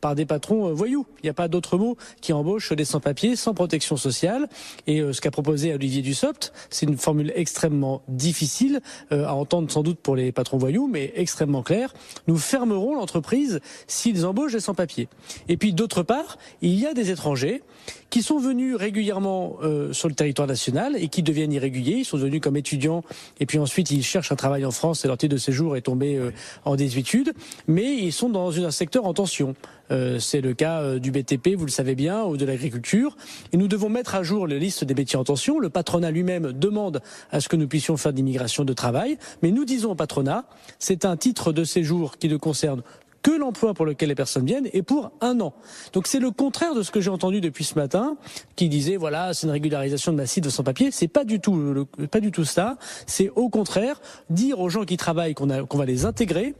par 0.01 0.15
des 0.15 0.27
patrons 0.27 0.73
voyous. 0.73 1.07
Il 1.23 1.27
n'y 1.27 1.31
a 1.31 1.35
pas 1.35 1.49
d'autre 1.49 1.79
mot 1.79 1.97
qui 2.21 2.33
embauche 2.33 2.73
des 2.73 2.85
sans-papiers, 2.85 3.37
sans 3.37 3.55
protection 3.55 3.97
sociale. 3.97 4.49
Et 4.87 5.01
ce 5.13 5.21
qu'a 5.21 5.31
proposé 5.31 5.73
Olivier 5.73 6.03
Dussopt, 6.03 6.53
c'est 6.71 6.87
une 6.87 6.97
formule 6.97 7.33
extrêmement 7.37 8.03
difficile 8.09 8.81
à 9.11 9.35
entendre 9.35 9.71
sans 9.71 9.83
doute 9.83 9.99
pour 10.01 10.17
les 10.17 10.33
patrons 10.33 10.59
voyous, 10.59 10.89
mais 10.91 11.13
extrêmement 11.17 11.63
claire. 11.63 11.95
Nous 12.27 12.37
fermerons 12.37 12.95
l'entreprise 12.95 13.61
s'ils 13.87 14.27
embauchent 14.27 14.53
des 14.53 14.61
sans-papiers. 14.61 15.09
Et 15.49 15.57
puis 15.57 15.73
d'autre 15.73 16.03
part, 16.03 16.24
il 16.63 16.75
y 16.75 16.87
a 16.87 16.95
des 16.95 17.11
étrangers 17.11 17.63
qui 18.11 18.23
sont 18.23 18.39
venus 18.39 18.77
régulièrement 18.77 19.57
euh, 19.63 19.93
sur 19.93 20.09
le 20.09 20.15
territoire 20.15 20.47
national 20.47 20.95
et 20.97 21.09
qui 21.09 21.23
deviennent 21.23 21.53
irréguliers. 21.53 21.97
Ils 21.99 22.05
sont 22.05 22.17
venus 22.17 22.41
comme 22.41 22.57
étudiants 22.57 23.03
et 23.41 23.47
puis 23.47 23.59
ensuite 23.59 23.91
ils 23.91 24.05
cherchent 24.05 24.31
un 24.31 24.37
travail 24.37 24.65
en 24.65 24.71
France 24.71 25.05
et 25.05 25.09
leur 25.09 25.19
titre 25.19 25.35
de 25.35 25.39
séjour 25.39 25.77
est 25.77 25.81
tombé 25.81 26.17
euh, 26.17 26.31
en 26.65 26.77
désuétude. 26.77 27.33
Mais 27.67 27.97
ils 27.97 28.13
sont 28.13 28.29
dans 28.29 28.57
un 28.65 28.71
secteur 28.71 29.05
en 29.07 29.15
tension. 29.15 29.57
Euh, 29.91 30.19
c'est 30.19 30.41
le 30.41 30.55
cas 30.55 30.99
du 30.99 31.11
BTP, 31.11 31.57
vous 31.57 31.67
le 31.67 31.71
savez 31.71 31.95
bien, 31.95 32.23
ou 32.23 32.37
de 32.37 32.45
l'agriculture. 32.45 33.17
Et 33.53 33.57
nous 33.57 33.69
devons 33.69 33.89
mettre 33.89 34.15
à 34.15 34.23
jour 34.23 34.47
les 34.47 34.59
listes 34.59 34.85
des 34.85 34.95
métiers 34.95 35.19
en 35.19 35.25
tension. 35.25 35.59
Le 35.59 35.69
patronat 35.69 36.11
lui-même 36.11 36.53
demande 36.53 37.03
à 37.33 37.41
ce 37.41 37.49
que 37.49 37.57
nous 37.57 37.67
puissions 37.67 37.97
faire 37.97 38.13
d'immigration 38.13 38.65
de 38.65 38.73
travail. 38.73 39.19
Mais 39.43 39.51
nous 39.51 39.65
disons 39.65 39.91
au 39.91 39.95
patronat, 39.95 40.47
c'est 40.79 41.05
un 41.05 41.17
titre 41.17 41.53
de 41.53 41.65
séjour 41.65 42.17
qui 42.19 42.29
ne 42.29 42.37
concerne 42.37 42.83
que 43.25 43.33
l'emploi 43.33 43.75
pour 43.75 43.87
lequel 43.87 44.11
les 44.11 44.15
personnes 44.15 44.47
viennent 44.47 44.69
et 44.73 44.83
pour 44.83 45.11
un 45.21 45.41
an. 45.41 45.55
Donc 45.93 46.07
c'est 46.07 46.21
le 46.21 46.31
contraire 46.31 46.75
de 46.75 46.83
ce 46.83 46.93
que 46.93 47.01
j'ai 47.01 47.11
entendu 47.11 47.41
depuis 47.41 47.65
ce 47.65 47.75
matin, 47.75 48.17
qui 48.55 48.69
disait 48.69 48.97
voilà 48.97 49.35
c'est 49.35 49.47
une 49.47 49.53
régularisation 49.53 50.13
de 50.13 50.19
massif 50.19 50.45
de 50.45 50.51
sans-papiers. 50.51 50.91
C'est 50.93 51.09
pas 51.09 51.25
du 51.25 51.41
tout 51.41 51.89
pas 52.13 52.21
du 52.21 52.31
tout 52.31 52.45
ça. 52.45 52.77
C'est 53.07 53.31
au 53.31 53.49
contraire 53.49 54.01
dire 54.31 54.61
aux 54.61 54.69
gens 54.69 54.85
qui 54.85 54.97
travaillent 54.97 55.35
qu'on 55.35 55.47
va 55.47 55.85
les 55.85 56.05
intégrer 56.05 56.55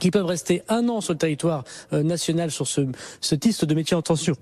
qui 0.00 0.10
peuvent 0.10 0.26
rester 0.26 0.62
un 0.68 0.88
an 0.88 1.00
sur 1.00 1.12
le 1.12 1.18
territoire 1.18 1.64
euh, 1.92 2.02
national 2.02 2.50
sur 2.50 2.66
ce, 2.66 2.80
ce 3.20 3.64
de 3.64 3.74
métier 3.74 3.96
en 3.96 4.02
tension 4.02 4.34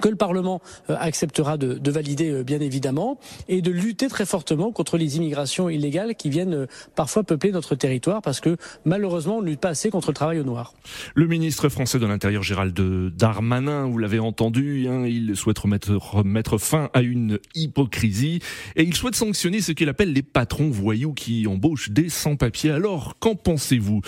que 0.00 0.08
le 0.08 0.16
Parlement 0.16 0.60
euh, 0.90 0.96
acceptera 0.98 1.56
de, 1.56 1.74
de, 1.74 1.90
valider 1.90 2.30
euh, 2.30 2.42
bien 2.42 2.60
évidemment, 2.60 3.18
et 3.48 3.60
de 3.60 3.70
lutter 3.70 4.08
très 4.08 4.26
fortement 4.26 4.72
contre 4.72 4.96
les 4.96 5.16
immigrations 5.16 5.68
illégales 5.68 6.14
qui 6.14 6.30
viennent 6.30 6.54
euh, 6.54 6.66
parfois 6.94 7.22
peupler 7.22 7.52
notre 7.52 7.74
territoire, 7.74 8.22
parce 8.22 8.40
que 8.40 8.56
malheureusement 8.84 9.38
on 9.38 9.42
ne 9.42 9.48
lutte 9.48 9.60
pas 9.60 9.70
assez 9.70 9.90
contre 9.90 10.08
le 10.08 10.14
travail 10.14 10.40
au 10.40 10.44
noir. 10.44 10.74
Le 11.14 11.26
ministre 11.26 11.68
français 11.68 11.98
de 11.98 12.06
l'Intérieur 12.06 12.42
Gérald 12.42 12.74
Darmanin, 13.14 13.86
vous 13.86 13.98
l'avez 13.98 14.18
entendu, 14.18 14.86
hein, 14.88 15.04
il 15.06 15.36
souhaite 15.36 15.58
remettre, 15.58 16.24
mettre 16.24 16.58
fin 16.58 16.88
à 16.94 17.02
une 17.02 17.38
hypocrisie, 17.54 18.40
et 18.76 18.84
il 18.84 18.94
souhaite 18.94 19.16
sanctionner 19.16 19.60
ce 19.60 19.72
qu'il 19.72 19.88
appelle 19.88 20.12
les 20.12 20.22
patrons 20.22 20.70
voyous 20.70 21.12
qui 21.12 21.46
embauchent 21.46 21.90
des 21.90 22.08
sans-papiers. 22.08 22.70
Alors, 22.70 23.16
qu'en 23.18 23.34
pensez-vous? 23.34 24.00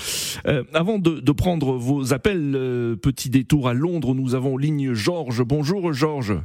Euh, 0.46 0.64
Avant 0.72 0.98
de, 0.98 1.20
de, 1.20 1.32
prendre 1.32 1.74
vos 1.74 2.14
appels, 2.14 2.54
euh, 2.54 2.96
petit 2.96 3.28
détour 3.28 3.68
à 3.68 3.74
Londres, 3.74 4.14
nous 4.14 4.34
avons 4.34 4.56
ligne 4.56 4.94
Georges. 4.94 5.44
Bonjour. 5.44 5.65
Bonjour 5.68 5.92
Georges. 5.92 6.38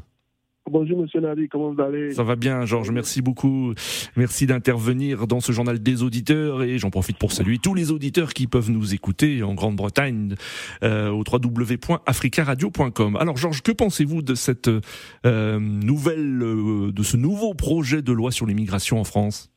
Bonjour 0.68 1.00
Monsieur 1.00 1.22
Nadi, 1.22 1.48
comment 1.48 1.72
vous 1.72 1.80
allez? 1.80 2.12
Ça 2.12 2.24
va 2.24 2.36
bien 2.36 2.66
Georges, 2.66 2.90
merci 2.90 3.22
beaucoup. 3.22 3.76
Merci 4.18 4.48
d'intervenir 4.48 5.28
dans 5.28 5.40
ce 5.40 5.52
journal 5.52 5.78
des 5.78 6.02
auditeurs 6.02 6.64
et 6.64 6.80
j'en 6.80 6.90
profite 6.90 7.20
pour 7.20 7.32
saluer 7.32 7.60
tous 7.60 7.76
les 7.76 7.92
auditeurs 7.92 8.34
qui 8.34 8.48
peuvent 8.48 8.72
nous 8.72 8.96
écouter 8.96 9.44
en 9.44 9.54
Grande-Bretagne 9.54 10.34
euh, 10.84 11.12
au 11.12 11.20
www.africaradio.com. 11.20 13.16
Alors 13.16 13.38
Georges, 13.38 13.62
que 13.62 13.72
pensez-vous 13.72 14.24
de 14.24 14.34
cette 14.34 14.72
euh, 15.28 15.60
nouvelle, 15.60 16.42
euh, 16.42 16.92
de 16.92 17.04
ce 17.04 17.16
nouveau 17.16 17.54
projet 17.54 18.02
de 18.02 18.12
loi 18.12 18.32
sur 18.32 18.48
l'immigration 18.48 19.00
en 19.00 19.04
France? 19.04 19.52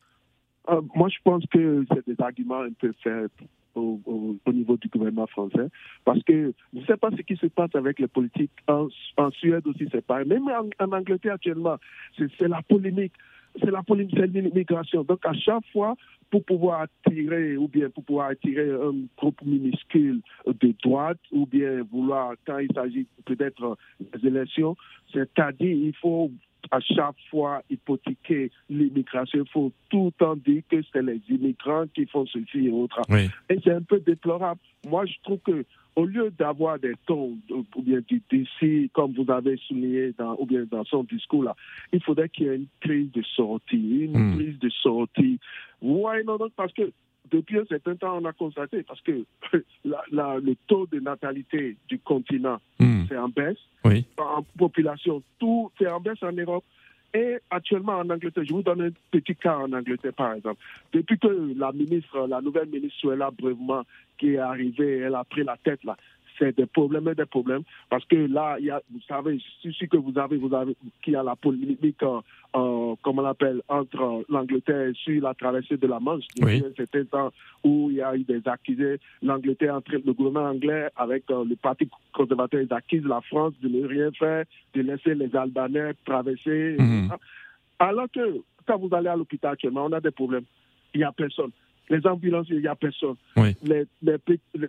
Moi 0.94 1.08
je 1.08 1.16
pense 1.24 1.42
que 1.50 1.86
c'est 1.90 2.06
des 2.06 2.22
arguments 2.22 2.60
un 2.60 2.72
peu 2.78 2.92
faibles 3.02 3.30
au, 3.74 4.00
au, 4.04 4.36
au, 4.44 4.52
niveau 4.52 4.76
du 4.76 4.88
gouvernement 4.88 5.26
français. 5.26 5.68
Parce 6.04 6.22
que 6.22 6.52
je 6.72 6.80
ne 6.80 6.84
sais 6.84 6.96
pas 6.96 7.10
ce 7.10 7.22
qui 7.22 7.36
se 7.36 7.46
passe 7.46 7.74
avec 7.74 7.98
les 7.98 8.08
politiques. 8.08 8.52
En, 8.68 8.88
Suède 9.32 9.66
aussi, 9.66 9.88
c'est 9.90 10.04
pareil. 10.04 10.26
Même 10.26 10.48
en, 10.48 10.68
en, 10.84 10.92
Angleterre 10.92 11.34
actuellement, 11.34 11.76
c'est 12.16 12.48
la 12.48 12.62
polémique. 12.62 13.12
C'est 13.60 13.70
la 13.70 13.82
polémique, 13.82 14.16
c'est 14.18 14.26
l'immigration. 14.26 15.04
Donc 15.04 15.24
à 15.24 15.32
chaque 15.32 15.64
fois, 15.72 15.94
pour 16.30 16.44
pouvoir 16.44 16.86
attirer 17.06 17.56
ou 17.56 17.68
bien 17.68 17.88
pour 17.90 18.02
pouvoir 18.02 18.30
attirer 18.30 18.70
un 18.72 19.06
groupe 19.16 19.40
minuscule 19.42 20.20
de 20.46 20.74
droite 20.82 21.20
ou 21.30 21.46
bien 21.46 21.82
vouloir, 21.92 22.34
quand 22.44 22.58
il 22.58 22.68
s'agit 22.74 23.06
peut-être 23.24 23.78
des 24.00 24.26
élections, 24.26 24.76
c'est-à-dire 25.12 25.70
il 25.70 25.94
faut 25.94 26.32
à 26.70 26.80
chaque 26.80 27.16
fois 27.30 27.62
hypothéquer 27.70 28.50
l'immigration. 28.68 29.44
Il 29.44 29.50
faut 29.50 29.72
tout 29.90 30.06
le 30.06 30.12
temps 30.12 30.36
dire 30.36 30.62
que 30.70 30.76
c'est 30.92 31.02
les 31.02 31.20
immigrants 31.28 31.86
qui 31.94 32.06
font 32.06 32.26
ceci 32.26 32.66
et 32.66 32.70
autre. 32.70 33.00
Oui. 33.08 33.28
Et 33.48 33.58
c'est 33.62 33.72
un 33.72 33.82
peu 33.82 34.00
déplorable. 34.00 34.60
Moi, 34.86 35.06
je 35.06 35.14
trouve 35.22 35.38
que 35.40 35.64
au 35.96 36.04
lieu 36.04 36.32
d'avoir 36.36 36.78
des 36.78 36.94
tons 37.06 37.38
ou 37.50 37.82
bien 37.82 38.00
du 38.08 38.22
comme 38.92 39.12
vous 39.12 39.30
avez 39.30 39.56
souligné 39.68 40.12
dans, 40.18 40.36
ou 40.38 40.46
bien 40.46 40.64
dans 40.68 40.84
son 40.84 41.04
discours 41.04 41.44
là, 41.44 41.54
il 41.92 42.02
faudrait 42.02 42.28
qu'il 42.28 42.46
y 42.46 42.48
ait 42.48 42.56
une 42.56 42.66
crise 42.80 43.12
de 43.12 43.22
sortie, 43.22 44.04
une 44.04 44.18
mmh. 44.18 44.36
crise 44.36 44.58
de 44.58 44.70
sortie. 44.70 45.38
Ouais, 45.80 46.24
non, 46.24 46.36
non, 46.38 46.48
parce 46.56 46.72
que 46.72 46.90
depuis 47.30 47.58
un 47.58 47.64
certain 47.66 47.96
temps, 47.96 48.18
on 48.20 48.24
a 48.24 48.32
constaté, 48.32 48.82
parce 48.82 49.00
que 49.00 49.24
la, 49.84 50.02
la, 50.10 50.38
le 50.38 50.56
taux 50.66 50.86
de 50.86 51.00
natalité 51.00 51.76
du 51.88 51.98
continent, 51.98 52.58
mmh. 53.04 53.06
c'est 53.08 53.18
en 53.18 53.28
baisse. 53.28 53.58
Oui. 53.84 54.04
En 54.18 54.42
population, 54.58 55.22
tout 55.38 55.70
c'est 55.78 55.88
en 55.88 56.00
baisse 56.00 56.22
en 56.22 56.32
Europe. 56.32 56.64
Et 57.14 57.38
actuellement 57.48 57.98
en 57.98 58.10
Angleterre, 58.10 58.42
je 58.44 58.52
vous 58.52 58.62
donne 58.62 58.82
un 58.82 58.90
petit 59.12 59.36
cas 59.36 59.58
en 59.58 59.72
Angleterre 59.72 60.14
par 60.14 60.34
exemple. 60.34 60.60
Depuis 60.92 61.16
que 61.16 61.54
la 61.56 61.70
ministre, 61.70 62.26
la 62.26 62.40
nouvelle 62.40 62.68
ministre 62.68 62.98
Suella 62.98 63.30
Breuvement, 63.30 63.82
qui 64.18 64.34
est 64.34 64.38
arrivée, 64.38 64.98
elle 64.98 65.14
a 65.14 65.22
pris 65.22 65.44
la 65.44 65.56
tête 65.56 65.84
là, 65.84 65.96
c'est 66.38 66.56
des 66.56 66.66
problèmes 66.66 67.08
et 67.08 67.14
des 67.14 67.26
problèmes. 67.26 67.62
Parce 67.88 68.04
que 68.06 68.16
là, 68.16 68.56
il 68.58 68.66
y 68.66 68.70
a, 68.70 68.80
vous 68.90 69.00
savez, 69.08 69.40
je 69.64 69.70
suis 69.70 69.88
que 69.88 69.96
vous 69.96 70.18
avez, 70.18 70.36
vous 70.36 70.54
avez, 70.54 70.76
qu'il 71.02 71.12
y 71.12 71.16
a 71.16 71.22
la 71.22 71.36
polémique, 71.36 72.02
euh, 72.02 72.20
euh, 72.56 72.94
comme 73.02 73.18
on 73.18 73.22
l'appelle, 73.22 73.62
entre 73.68 74.24
l'Angleterre 74.28 74.92
sur 74.94 75.22
la 75.22 75.34
traversée 75.34 75.76
de 75.76 75.86
la 75.86 76.00
Manche. 76.00 76.24
Oui. 76.40 76.62
C'était 76.76 77.04
temps 77.04 77.32
où 77.62 77.90
il 77.90 77.96
y 77.96 78.02
a 78.02 78.14
eu 78.16 78.24
des 78.24 78.42
accusés. 78.46 78.98
L'Angleterre, 79.22 79.80
le 79.88 80.12
gouvernement 80.12 80.48
anglais, 80.48 80.88
avec 80.96 81.30
euh, 81.30 81.44
le 81.44 81.56
Parti 81.56 81.88
conservateur, 82.12 82.60
ils 82.60 82.72
accusent 82.72 83.06
la 83.06 83.20
France 83.22 83.54
de 83.62 83.68
ne 83.68 83.86
rien 83.86 84.10
faire, 84.12 84.44
de 84.74 84.80
laisser 84.80 85.14
les 85.14 85.34
Albanais 85.34 85.94
traverser. 86.04 86.76
Mmh. 86.78 87.08
Alors 87.78 88.06
que 88.12 88.42
quand 88.66 88.78
vous 88.78 88.94
allez 88.94 89.08
à 89.08 89.16
l'hôpital 89.16 89.52
actuellement, 89.52 89.86
on 89.86 89.92
a 89.92 90.00
des 90.00 90.10
problèmes. 90.10 90.44
Il 90.94 90.98
n'y 90.98 91.04
a 91.04 91.12
personne 91.12 91.50
les 91.90 92.06
ambulances, 92.06 92.46
il 92.50 92.60
n'y 92.60 92.66
a 92.66 92.74
personne. 92.74 93.16
Oui. 93.36 93.54
Les, 93.62 93.84
les, 94.02 94.16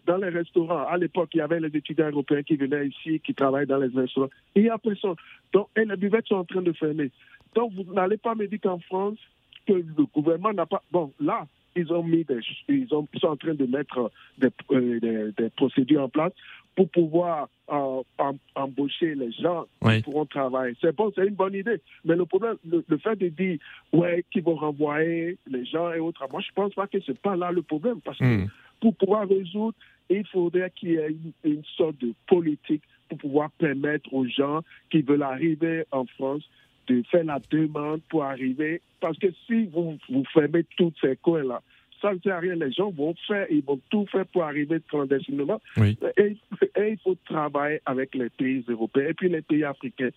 dans 0.05 0.17
les 0.17 0.29
restaurants, 0.29 0.85
à 0.87 0.97
l'époque, 0.97 1.29
il 1.33 1.37
y 1.37 1.41
avait 1.41 1.59
les 1.59 1.75
étudiants 1.75 2.09
européens 2.09 2.43
qui 2.43 2.55
venaient 2.55 2.87
ici, 2.87 3.19
qui 3.19 3.33
travaillaient 3.33 3.65
dans 3.65 3.77
les 3.77 3.87
restaurants. 3.87 4.29
Il 4.55 4.63
n'y 4.63 4.69
a 4.69 4.77
personne. 4.77 5.15
Donc, 5.53 5.69
et 5.75 5.85
les 5.85 5.95
buvettes 5.95 6.27
sont 6.27 6.35
en 6.35 6.45
train 6.45 6.61
de 6.61 6.73
fermer. 6.73 7.11
Donc, 7.55 7.71
vous 7.73 7.93
n'allez 7.93 8.17
pas 8.17 8.35
me 8.35 8.47
dire 8.47 8.59
qu'en 8.61 8.79
France, 8.79 9.17
que 9.65 9.73
le 9.73 10.05
gouvernement 10.13 10.53
n'a 10.53 10.65
pas. 10.65 10.83
Bon, 10.91 11.11
là, 11.19 11.47
ils 11.75 11.91
ont 11.91 12.03
mis 12.03 12.23
des, 12.23 12.39
ils, 12.67 12.93
ont, 12.93 13.07
ils 13.13 13.19
sont 13.19 13.27
en 13.27 13.35
train 13.37 13.53
de 13.53 13.65
mettre 13.65 14.11
des, 14.37 14.49
euh, 14.71 14.99
des, 14.99 15.31
des 15.37 15.49
procédures 15.49 16.03
en 16.03 16.09
place 16.09 16.33
pour 16.75 16.89
pouvoir 16.89 17.49
euh, 17.71 18.01
em, 18.19 18.37
embaucher 18.55 19.15
les 19.15 19.31
gens 19.31 19.65
oui. 19.81 19.97
qui 19.97 20.03
pourront 20.03 20.25
travailler. 20.25 20.75
C'est 20.81 20.95
bon, 20.95 21.11
c'est 21.15 21.25
une 21.25 21.35
bonne 21.35 21.53
idée. 21.53 21.81
Mais 22.03 22.15
le 22.15 22.25
problème, 22.25 22.57
le, 22.69 22.83
le 22.87 22.97
fait 22.97 23.15
de 23.15 23.29
dire, 23.29 23.57
ouais, 23.93 24.23
qu'ils 24.31 24.43
vont 24.43 24.55
renvoyer 24.55 25.37
les 25.49 25.65
gens 25.65 25.91
et 25.93 25.99
autres, 25.99 26.25
moi, 26.31 26.41
je 26.41 26.51
pense 26.53 26.73
pas 26.73 26.87
que 26.87 26.97
c'est 27.05 27.19
pas 27.19 27.35
là 27.35 27.51
le 27.51 27.61
problème. 27.61 28.01
Parce 28.01 28.17
que 28.17 28.23
mmh. 28.23 28.49
pour 28.81 28.95
pouvoir 28.95 29.27
résoudre, 29.27 29.77
il 30.09 30.25
faudrait 30.27 30.71
qu'il 30.75 30.91
y 30.91 30.95
ait 30.95 31.09
une, 31.09 31.31
une, 31.43 31.63
sorte 31.77 31.97
de 31.99 32.13
politique 32.27 32.83
pour 33.09 33.17
pouvoir 33.17 33.49
permettre 33.51 34.13
aux 34.13 34.27
gens 34.27 34.61
qui 34.89 35.01
veulent 35.01 35.23
arriver 35.23 35.85
en 35.91 36.05
France 36.05 36.43
de 36.87 37.01
faire 37.09 37.23
la 37.23 37.39
demande 37.49 38.01
pour 38.09 38.23
arriver. 38.23 38.81
Parce 38.99 39.17
que 39.17 39.27
si 39.47 39.65
vous, 39.65 39.97
vous 40.09 40.23
fermez 40.33 40.63
tous 40.77 40.93
ces 41.01 41.15
coins-là, 41.17 41.61
ça 42.05 42.13
ne 42.13 42.19
sert 42.19 42.35
à 42.35 42.39
rien. 42.39 42.55
Les 42.55 42.71
gens 42.71 42.91
vont 42.91 43.15
faire, 43.27 43.47
ils 43.49 43.63
vont 43.63 43.79
tout 43.89 44.05
faire 44.11 44.25
pour 44.27 44.43
arriver 44.43 44.79
clandestinement. 44.87 45.59
Oui. 45.77 45.97
Et, 46.17 46.37
et, 46.75 46.91
il 46.91 46.97
faut 47.03 47.15
travailler 47.25 47.81
avec 47.85 48.13
les 48.13 48.29
pays 48.29 48.63
européens 48.67 49.07
et 49.09 49.13
puis 49.13 49.29
les 49.29 49.41
pays 49.41 49.63
africains. 49.63 50.09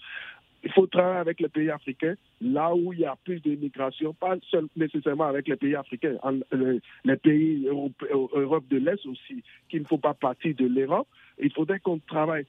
Il 0.64 0.72
faut 0.72 0.86
travailler 0.86 1.20
avec 1.20 1.40
les 1.40 1.48
pays 1.48 1.70
africains 1.70 2.14
là 2.40 2.74
où 2.74 2.92
il 2.92 3.00
y 3.00 3.04
a 3.04 3.16
plus 3.24 3.40
d'immigration, 3.40 4.14
pas 4.14 4.36
seul, 4.50 4.66
nécessairement 4.76 5.26
avec 5.26 5.48
les 5.48 5.56
pays 5.56 5.74
africains, 5.74 6.16
en, 6.22 6.38
les, 7.04 7.16
pays 7.16 7.66
Europe, 7.66 8.04
Europe 8.10 8.64
de 8.68 8.78
l'Est 8.78 9.06
aussi, 9.06 9.42
qui 9.68 9.80
ne 9.80 9.84
font 9.84 9.98
pas 9.98 10.14
partie 10.14 10.54
de 10.54 10.66
l'Europe. 10.66 11.08
Il 11.40 11.52
faudrait 11.52 11.78
qu'on 11.78 11.98
travaille 11.98 12.46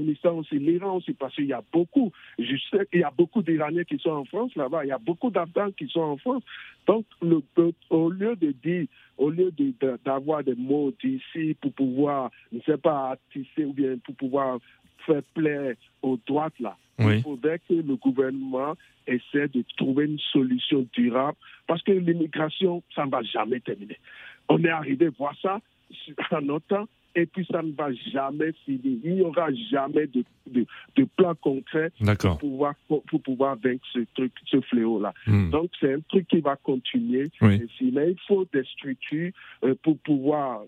l'Istan 0.00 0.38
aussi, 0.38 0.58
l'Iran 0.58 0.96
aussi, 0.96 1.12
parce 1.12 1.34
qu'il 1.34 1.46
y 1.46 1.52
a 1.52 1.62
beaucoup, 1.72 2.10
je 2.38 2.56
sais 2.70 2.86
qu'il 2.86 3.00
y 3.00 3.04
a 3.04 3.12
beaucoup 3.16 3.42
d'Iraniens 3.42 3.84
qui 3.84 3.98
sont 3.98 4.10
en 4.10 4.24
France 4.24 4.54
là-bas, 4.56 4.84
il 4.84 4.88
y 4.88 4.92
a 4.92 4.98
beaucoup 4.98 5.30
d'Afghans 5.30 5.70
qui 5.72 5.88
sont 5.88 6.00
en 6.00 6.16
France. 6.16 6.42
Donc, 6.86 7.04
au 7.90 8.10
lieu 8.10 8.34
de 8.34 8.50
dire, 8.50 8.86
au 9.16 9.30
lieu 9.30 9.52
d'avoir 10.04 10.42
de, 10.42 10.50
de, 10.50 10.56
des 10.56 10.60
mots 10.60 10.92
d'ici 11.02 11.56
pour 11.60 11.72
pouvoir, 11.72 12.30
je 12.50 12.58
ne 12.58 12.62
sais 12.62 12.78
pas, 12.78 13.16
tisser 13.32 13.64
ou 13.64 13.72
bien 13.72 13.98
pour 13.98 14.14
pouvoir 14.16 14.58
faire 15.06 15.22
plaire 15.34 15.74
aux 16.02 16.18
droites 16.26 16.58
là, 16.58 16.76
il 16.98 17.22
faudrait 17.22 17.60
que 17.60 17.74
le 17.74 17.96
gouvernement 17.96 18.74
essaie 19.06 19.48
de 19.48 19.64
trouver 19.76 20.06
une 20.06 20.18
solution 20.18 20.86
durable 20.92 21.36
parce 21.66 21.82
que 21.82 21.92
l'immigration, 21.92 22.82
ça 22.94 23.06
ne 23.06 23.10
va 23.10 23.22
jamais 23.22 23.60
terminer. 23.60 23.98
On 24.48 24.62
est 24.64 24.70
arrivé 24.70 25.06
à 25.06 25.10
voir 25.10 25.34
ça 25.40 25.60
en 26.30 26.40
notre 26.40 26.66
temps 26.66 26.88
et 27.14 27.26
puis 27.26 27.46
ça 27.50 27.62
ne 27.62 27.72
va 27.72 27.92
jamais 28.12 28.52
finir. 28.64 28.98
Il 29.04 29.14
n'y 29.14 29.22
aura 29.22 29.48
jamais 29.70 30.06
de, 30.06 30.24
de, 30.50 30.66
de 30.96 31.04
plan 31.16 31.34
concret 31.34 31.90
pour 32.18 32.38
pouvoir, 32.38 32.74
pour, 32.86 33.02
pour, 33.04 33.22
pouvoir 33.22 33.56
vaincre 33.62 33.84
ce 33.92 34.00
truc, 34.14 34.32
ce 34.46 34.60
fléau-là. 34.60 35.12
Mm. 35.26 35.50
Donc 35.50 35.70
c'est 35.80 35.94
un 35.94 36.00
truc 36.08 36.26
qui 36.28 36.40
va 36.40 36.56
continuer. 36.56 37.30
Oui. 37.40 37.60
Mais 37.92 38.10
il 38.10 38.16
faut 38.26 38.46
des 38.52 38.64
structures 38.64 39.32
euh, 39.64 39.74
pour 39.82 39.98
pouvoir. 39.98 40.60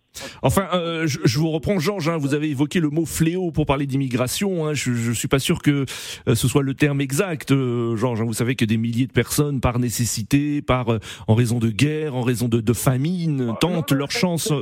Enfin, 0.42 0.68
euh, 0.74 1.06
je, 1.06 1.18
je, 1.24 1.38
vous 1.38 1.50
reprends, 1.50 1.78
Georges. 1.78 2.08
Hein, 2.08 2.16
vous 2.16 2.34
avez 2.34 2.50
évoqué 2.50 2.80
le 2.80 2.90
mot 2.90 3.04
fléau 3.04 3.50
pour 3.50 3.66
parler 3.66 3.86
d'immigration. 3.86 4.66
Hein, 4.66 4.74
je 4.74 4.90
ne 4.90 5.14
suis 5.14 5.28
pas 5.28 5.38
sûr 5.38 5.62
que 5.62 5.84
euh, 6.28 6.34
ce 6.34 6.48
soit 6.48 6.62
le 6.62 6.74
terme 6.74 7.00
exact, 7.00 7.52
euh, 7.52 7.96
Georges. 7.96 8.22
Hein, 8.22 8.24
vous 8.24 8.32
savez 8.32 8.56
que 8.56 8.64
des 8.64 8.76
milliers 8.76 9.06
de 9.06 9.12
personnes, 9.12 9.60
par 9.60 9.78
nécessité, 9.78 10.62
par 10.62 10.98
en 11.28 11.34
raison 11.34 11.58
de 11.58 11.68
guerre, 11.68 12.16
en 12.16 12.22
raison 12.22 12.48
de, 12.48 12.60
de 12.60 12.72
famine, 12.72 13.54
tentent 13.60 13.92
leur 13.92 14.10
chance, 14.10 14.52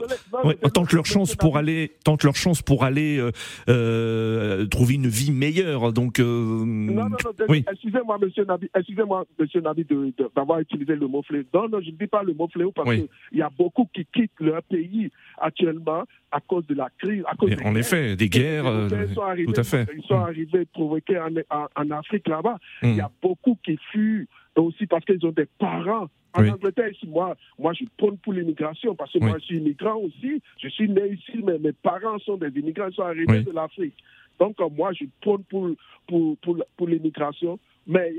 ouais, 0.44 0.56
tentent 0.74 0.92
leur 0.92 1.06
chance 1.06 1.36
pour 1.36 1.56
aller 1.56 1.67
tentent 2.04 2.24
leur 2.24 2.36
chance 2.36 2.62
pour 2.62 2.84
aller 2.84 3.18
euh, 3.18 3.30
euh, 3.68 4.66
trouver 4.66 4.94
une 4.94 5.08
vie 5.08 5.32
meilleure. 5.32 5.92
Donc, 5.92 6.20
euh, 6.20 6.64
non, 6.64 6.94
non, 6.94 7.08
non, 7.10 7.46
oui. 7.48 7.64
excusez-moi, 7.70 8.18
monsieur 8.18 8.44
Nabi, 8.44 8.68
excusez-moi, 8.74 9.24
monsieur 9.38 9.60
Nabi, 9.60 9.86
d'avoir 10.34 10.60
utilisé 10.60 10.94
le 10.94 11.06
mot 11.06 11.22
fléau. 11.22 11.44
Non, 11.54 11.68
non, 11.68 11.80
je 11.80 11.90
ne 11.90 11.96
dis 11.96 12.06
pas 12.06 12.22
le 12.22 12.34
mot 12.34 12.48
fléau 12.48 12.72
parce 12.72 12.88
oui. 12.88 13.08
qu'il 13.30 13.38
y 13.38 13.42
a 13.42 13.50
beaucoup 13.56 13.88
qui 13.94 14.06
quittent 14.12 14.40
leur 14.40 14.62
pays 14.62 15.10
actuellement 15.40 16.04
à 16.30 16.40
cause 16.40 16.66
de 16.66 16.74
la 16.74 16.88
crise. 16.98 17.22
À 17.26 17.34
cause 17.36 17.50
en 17.64 17.74
effet, 17.74 18.16
des 18.16 18.28
guerres, 18.28 18.88
sont 19.14 19.22
arrivés, 19.22 19.52
tout 19.52 19.60
à 19.60 19.64
fait. 19.64 19.86
Ils 19.96 20.04
sont 20.04 20.18
arrivés 20.18 20.64
provoqués 20.66 21.18
en, 21.18 21.30
en, 21.50 21.66
en 21.74 21.90
Afrique 21.90 22.28
là-bas. 22.28 22.58
Mm. 22.82 22.88
Il 22.88 22.96
y 22.96 23.00
a 23.00 23.10
beaucoup 23.22 23.58
qui 23.64 23.78
fuient 23.90 24.26
aussi 24.62 24.86
parce 24.86 25.04
qu'ils 25.04 25.24
ont 25.26 25.32
des 25.32 25.46
parents. 25.58 26.08
En 26.34 26.46
Angleterre, 26.46 26.90
ici, 26.90 27.06
moi, 27.06 27.36
moi, 27.58 27.72
je 27.72 27.84
prône 27.96 28.18
pour 28.18 28.32
l'immigration 28.32 28.94
parce 28.94 29.12
que 29.12 29.18
moi, 29.18 29.38
je 29.38 29.44
suis 29.44 29.56
immigrant 29.58 29.96
aussi. 29.96 30.40
Je 30.58 30.68
suis 30.68 30.88
né 30.88 31.14
ici, 31.14 31.42
mais 31.42 31.58
mes 31.58 31.72
parents 31.72 32.18
sont 32.18 32.36
des 32.36 32.48
immigrants, 32.58 32.88
ils 32.88 32.94
sont 32.94 33.02
arrivés 33.02 33.42
de 33.42 33.50
l'Afrique. 33.50 33.94
Donc, 34.38 34.56
moi, 34.76 34.92
je 34.92 35.06
prône 35.20 35.42
pour, 35.44 35.70
pour, 36.06 36.36
pour, 36.38 36.62
pour 36.76 36.86
l'immigration. 36.86 37.58
Mais 37.88 38.12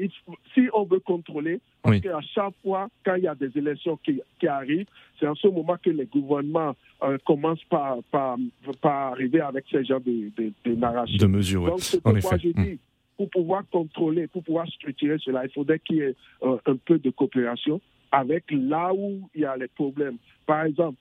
si 0.55 0.67
on 0.73 0.83
veut 0.83 0.99
contrôler, 0.99 1.61
parce 1.83 1.99
qu'à 2.01 2.19
chaque 2.21 2.55
fois, 2.63 2.89
quand 3.05 3.15
il 3.15 3.23
y 3.23 3.27
a 3.27 3.35
des 3.35 3.55
élections 3.55 3.97
qui, 4.03 4.19
qui 4.39 4.47
arrivent, 4.47 4.87
c'est 5.19 5.27
en 5.27 5.35
ce 5.35 5.47
moment 5.47 5.77
que 5.81 5.91
les 5.91 6.07
gouvernements 6.07 6.75
euh, 7.03 7.19
commencent 7.23 7.63
par, 7.65 7.97
par, 8.11 8.37
par, 8.81 9.11
arriver 9.11 9.41
avec 9.41 9.65
ce 9.71 9.83
genre 9.83 10.01
de, 10.01 10.31
de, 10.35 10.51
de 10.65 10.75
narration. 10.75 11.17
De 11.17 11.27
mesures, 11.27 11.67
Donc, 11.67 11.81
c'est 11.81 12.01
pourquoi 12.01 12.37
je 12.37 12.49
dis, 12.49 12.53
hmm. 12.59 12.77
Pour 13.19 13.29
pouvoir 13.29 13.63
contrôler, 13.69 14.27
pour 14.27 14.45
pouvoir 14.45 14.65
structurer 14.69 15.17
cela, 15.19 15.43
il 15.43 15.51
faudrait 15.51 15.79
qu'il 15.79 15.97
y 15.97 15.99
ait 15.99 16.15
euh, 16.41 16.55
un 16.65 16.77
peu 16.77 16.97
de 16.99 17.09
coopération 17.09 17.81
avec 18.13 18.45
là 18.49 18.93
où 18.93 19.29
il 19.35 19.41
y 19.41 19.45
a 19.45 19.57
les 19.57 19.67
problèmes. 19.67 20.15
Par 20.45 20.63
exemple, 20.63 20.95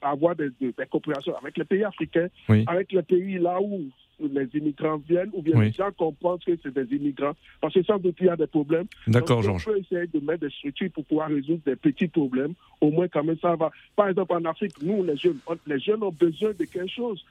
avoir 0.00 0.34
des, 0.34 0.48
des, 0.58 0.72
coopérations 0.90 1.36
avec 1.36 1.58
les 1.58 1.64
pays 1.64 1.84
africains, 1.84 2.28
avec 2.66 2.90
les 2.92 3.02
pays 3.02 3.38
là 3.38 3.60
où 3.60 3.90
les 4.18 4.48
immigrants 4.54 4.96
viennent 5.06 5.28
ou 5.34 5.42
bien 5.42 5.60
les 5.60 5.72
gens 5.72 5.90
comprennent 5.92 6.38
que 6.38 6.58
c'est 6.62 6.72
des 6.72 6.96
immigrants. 6.96 7.36
Parce 7.60 7.74
que 7.74 7.82
sans 7.82 7.98
doute, 7.98 8.16
il 8.20 8.26
y 8.26 8.30
a 8.30 8.36
des 8.36 8.46
problèmes. 8.46 8.86
D'accord, 9.06 9.42
Georges. 9.42 9.68
On 9.68 9.72
peut 9.72 9.78
essayer 9.78 10.06
de 10.06 10.20
mettre 10.20 10.40
des 10.40 10.50
structures 10.50 10.90
pour 10.90 11.04
pouvoir 11.04 11.28
résoudre 11.28 11.60
des 11.66 11.76
petits 11.76 12.08
problèmes. 12.08 12.54
Au 12.80 12.90
moins, 12.90 13.08
quand 13.08 13.24
même, 13.24 13.38
ça 13.42 13.56
va. 13.56 13.70
Par 13.94 14.08
exemple, 14.08 14.32
en 14.32 14.44
Afrique, 14.46 14.80
nous, 14.82 15.04
les 15.04 15.18
jeunes, 15.18 15.38
les 15.66 15.78
jeunes 15.78 16.02
ont 16.02 16.12
besoin 16.12 16.52
de 16.58 16.64
quelque 16.64 16.88
chose 16.90 17.22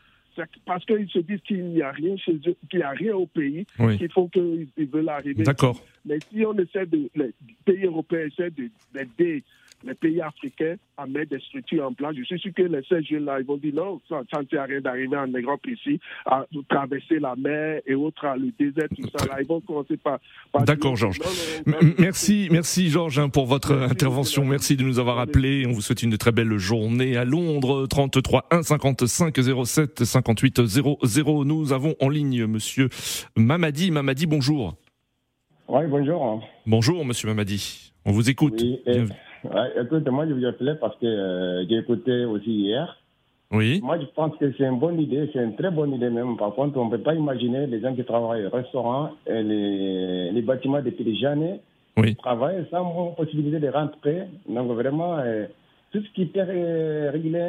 parce 0.65 0.85
qu'ils 0.85 1.09
se 1.09 1.19
disent 1.19 1.41
qu'il 1.41 1.65
n'y 1.65 1.81
a 1.81 1.91
rien 1.91 2.17
chez 2.17 2.39
eux, 2.47 2.55
qu'il 2.69 2.79
n'y 2.79 2.83
a 2.83 2.91
rien 2.91 3.15
au 3.15 3.25
pays, 3.25 3.65
qu'il 3.97 4.11
faut 4.11 4.27
qu'ils 4.27 4.67
veulent 4.77 5.09
arriver. 5.09 5.43
D'accord. 5.43 5.81
Mais 6.05 6.19
si 6.31 6.45
on 6.45 6.53
essaie 6.53 6.85
de, 6.85 7.09
les 7.15 7.33
pays 7.65 7.85
européens 7.85 8.27
essaient 8.27 8.51
d'aider 8.93 9.43
les 9.83 9.93
pays 9.93 10.21
africains 10.21 10.75
à 10.97 11.05
mettre 11.05 11.31
des 11.31 11.39
structures 11.39 11.85
en 11.85 11.93
place. 11.93 12.15
Je 12.17 12.23
suis 12.23 12.39
sûr 12.39 12.53
que 12.53 12.63
les 12.63 12.81
ces 12.89 13.03
jeunes-là, 13.03 13.39
ils 13.39 13.45
vont 13.45 13.57
dire 13.57 13.73
non, 13.73 14.01
ça 14.09 14.21
ne 14.21 14.45
sert 14.47 14.61
à 14.61 14.65
rien 14.65 14.81
d'arriver 14.81 15.17
en 15.17 15.27
Europe 15.27 15.65
ici, 15.67 15.99
à 16.25 16.45
traverser 16.67 17.19
la 17.19 17.35
mer 17.35 17.81
et 17.85 17.95
autres, 17.95 18.25
le 18.37 18.51
désert, 18.59 18.89
tout 18.89 19.07
ça. 19.15 19.25
Là, 19.25 19.41
ils 19.41 19.47
vont 19.47 19.61
commencer 19.61 19.97
par. 19.97 20.19
D'accord, 20.65 20.95
Georges. 20.95 21.19
Merci, 21.97 22.49
merci, 22.51 22.89
Georges, 22.89 23.19
hein, 23.19 23.29
pour 23.29 23.45
votre 23.45 23.73
intervention. 23.73 24.45
Merci 24.45 24.75
de 24.75 24.83
nous 24.83 24.99
avoir 24.99 25.19
appelés. 25.19 25.65
On 25.67 25.71
vous 25.71 25.81
souhaite 25.81 26.03
une 26.03 26.17
très 26.17 26.31
belle 26.31 26.57
journée 26.57 27.17
à 27.17 27.25
Londres. 27.25 27.87
33 27.87 28.47
1 28.51 28.63
55 28.63 29.35
07 29.65 30.03
58 30.03 30.65
00. 30.65 31.45
Nous 31.45 31.73
avons 31.73 31.95
en 31.99 32.09
ligne 32.09 32.45
Monsieur 32.45 32.89
Mamadi. 33.35 33.91
Mamadi, 33.91 34.25
bonjour. 34.25 34.75
Oui, 35.67 35.83
bonjour. 35.87 36.43
Bonjour, 36.65 37.05
Monsieur 37.05 37.27
Mamadi. 37.27 37.93
On 38.05 38.11
vous 38.11 38.29
écoute. 38.29 38.63
Ouais, 39.43 39.81
écoute, 39.81 40.07
moi, 40.09 40.27
je 40.27 40.33
vous 40.33 40.45
appelais 40.45 40.75
parce 40.75 40.95
que 40.97 41.05
euh, 41.05 41.65
j'ai 41.67 41.77
écouté 41.77 42.25
aussi 42.25 42.51
hier. 42.51 42.97
Oui. 43.51 43.79
Moi, 43.81 43.97
je 43.99 44.05
pense 44.13 44.35
que 44.37 44.51
c'est 44.57 44.65
une 44.65 44.79
bonne 44.79 44.99
idée, 44.99 45.29
c'est 45.33 45.43
une 45.43 45.55
très 45.55 45.71
bonne 45.71 45.93
idée 45.93 46.09
même. 46.09 46.37
Par 46.37 46.53
contre, 46.53 46.77
on 46.77 46.85
ne 46.85 46.91
peut 46.91 47.01
pas 47.01 47.15
imaginer 47.15 47.65
les 47.65 47.81
gens 47.81 47.95
qui 47.95 48.03
travaillent 48.03 48.45
au 48.45 48.49
restaurant 48.49 49.09
et 49.25 49.41
les, 49.41 50.31
les 50.31 50.41
bâtiments 50.41 50.81
depuis 50.81 51.03
des 51.03 51.25
années 51.25 51.59
oui. 51.97 52.15
travaillent 52.15 52.65
sans 52.69 53.13
possibilité 53.17 53.59
de 53.59 53.69
rentrer. 53.69 54.23
Donc, 54.47 54.67
vraiment, 54.71 55.17
euh, 55.17 55.45
tout 55.91 55.99
ce 56.01 56.13
qui 56.13 56.29
est 56.35 57.09
réglé, 57.09 57.39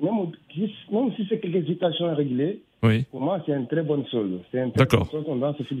même, 0.00 0.32
même 0.90 1.12
si 1.16 1.26
c'est 1.28 1.40
quelques 1.40 1.66
situations 1.66 2.14
réglées, 2.14 2.60
oui. 2.84 3.04
Pour 3.10 3.20
moi, 3.20 3.42
c'est 3.46 3.52
une 3.52 3.66
très 3.66 3.82
bonne 3.82 4.04
chose. 4.10 4.40
D'accord. 4.76 5.10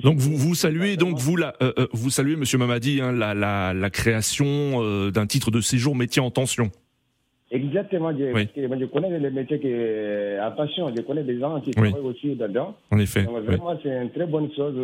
Donc 0.02 0.18
vous, 0.18 0.36
vous 0.36 0.54
saluez 0.54 0.96
donc 0.96 1.18
vous 1.18 1.36
la, 1.36 1.54
euh, 1.62 1.72
euh, 1.78 1.86
vous 1.92 2.10
saluez 2.10 2.36
Monsieur 2.36 2.58
Mamadi 2.58 3.00
hein, 3.00 3.12
la, 3.12 3.34
la, 3.34 3.74
la, 3.74 3.90
création 3.90 4.46
euh, 4.46 5.10
d'un 5.10 5.26
titre 5.26 5.50
de 5.50 5.60
séjour 5.60 5.94
métier 5.94 6.22
en 6.22 6.30
tension. 6.30 6.70
Exactement. 7.50 8.10
Je, 8.10 8.46
je 8.56 8.84
connais 8.86 9.18
les 9.18 9.30
métiers 9.30 9.60
qui 9.60 9.68
en 10.40 10.50
tension. 10.52 10.92
Je 10.96 11.02
connais 11.02 11.22
des 11.22 11.38
gens 11.38 11.60
qui 11.60 11.70
travaillent 11.70 12.00
aussi 12.00 12.34
dedans. 12.34 12.74
En 12.90 12.98
effet. 12.98 13.24
Donc, 13.24 13.44
vraiment, 13.44 13.78
c'est 13.82 14.02
une 14.02 14.10
très 14.10 14.26
bonne 14.26 14.50
chose 14.56 14.74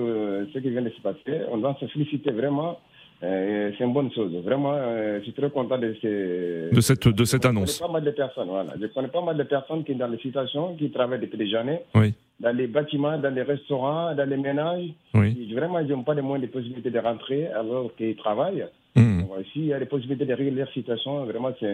ce 0.53 0.59
qui 0.59 0.71
vient 0.71 0.83
de 0.83 0.91
se 0.91 1.01
passer. 1.01 1.41
On 1.51 1.59
doit 1.59 1.77
se 1.81 1.87
féliciter 1.87 2.31
vraiment 2.31 2.79
euh, 3.23 3.71
c'est 3.77 3.85
une 3.85 3.93
bonne 3.93 4.11
chose. 4.13 4.33
Vraiment, 4.45 4.73
euh, 4.75 5.19
je 5.19 5.25
suis 5.25 5.33
très 5.33 5.51
content 5.51 5.79
de, 5.79 5.95
ces, 6.01 6.75
de 6.75 6.81
cette, 6.81 7.07
de 7.07 7.25
cette 7.25 7.45
annonce. 7.45 7.75
Je 7.75 7.79
connais 7.79 7.89
pas 7.89 7.93
mal 7.93 8.05
de 8.05 8.11
personnes, 8.11 8.49
voilà. 8.49 8.75
Je 8.81 8.87
connais 8.87 9.09
pas 9.09 9.23
mal 9.23 9.37
de 9.37 9.43
personnes 9.43 9.85
qui, 9.85 9.95
dans 9.95 10.09
les 10.09 10.19
situations, 10.19 10.75
qui 10.77 10.91
travaillent 10.91 11.21
depuis 11.21 11.39
des 11.39 11.55
années, 11.55 11.81
oui. 11.95 12.15
dans 12.41 12.57
les 12.57 12.67
bâtiments, 12.67 13.19
dans 13.19 13.35
les 13.35 13.43
restaurants, 13.43 14.15
dans 14.15 14.29
les 14.29 14.37
ménages. 14.39 14.89
Oui. 15.15 15.53
vraiment, 15.55 15.81
ils 15.81 15.89
n'ont 15.89 16.03
pas 16.03 16.15
de 16.15 16.23
moins 16.23 16.39
de 16.39 16.47
possibilités 16.47 16.91
de 16.91 16.99
rentrer 16.99 17.49
alors 17.49 17.91
qu'ils 17.97 18.17
travaillent. 18.17 18.67
Mmh. 18.97 19.23
S'il 19.53 19.67
y 19.67 19.73
a 19.73 19.79
des 19.79 19.87
possibilités 19.87 20.25
de 20.25 20.35
régler 20.35 20.51
leur 20.51 20.73
situation, 20.73 21.25
vraiment, 21.25 21.53
c'est 21.61 21.67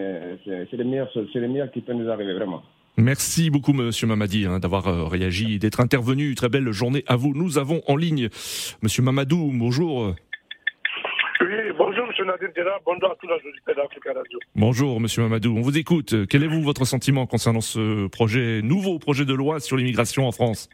le 0.47 0.85
meilleur, 0.85 1.09
c'est 1.15 1.39
le 1.39 1.49
meilleur 1.49 1.71
qui 1.71 1.81
peut 1.81 1.95
nous 1.95 2.11
arriver, 2.11 2.35
vraiment. 2.35 2.63
Merci 2.99 3.51
beaucoup, 3.51 3.75
Monsieur 3.75 4.07
Mamadi, 4.07 4.47
hein, 4.47 4.59
d'avoir 4.59 4.89
euh, 4.89 5.05
réagi 5.05 5.55
et 5.55 5.59
d'être 5.59 5.81
intervenu. 5.81 6.35
Très 6.35 6.49
belle 6.49 6.73
journée 6.73 7.05
à 7.07 7.17
vous. 7.17 7.35
Nous 7.35 7.59
avons 7.59 7.83
en 7.89 7.97
ligne 7.97 8.31
Monsieur 8.81 9.03
Mamadou. 9.03 9.53
Bonjour. 9.53 10.15
Bonjour 12.85 13.11
à 13.11 13.15
tous 13.17 13.27
les 13.27 13.49
auditeurs 13.49 13.77
d'Africa 13.77 14.13
Radio. 14.13 14.39
Bonjour 14.55 14.97
M. 14.97 15.07
Mamadou, 15.19 15.57
on 15.57 15.63
vous 15.63 15.79
écoute. 15.79 16.27
Quel 16.29 16.43
est 16.43 16.49
vous 16.49 16.61
votre 16.61 16.85
sentiment 16.85 17.27
concernant 17.27 17.63
ce 17.63 18.09
projet, 18.09 18.61
nouveau 18.63 18.99
projet 18.99 19.25
de 19.25 19.33
loi 19.33 19.59
sur 19.59 19.77
l'immigration 19.77 20.27
en 20.27 20.33
France? 20.33 20.69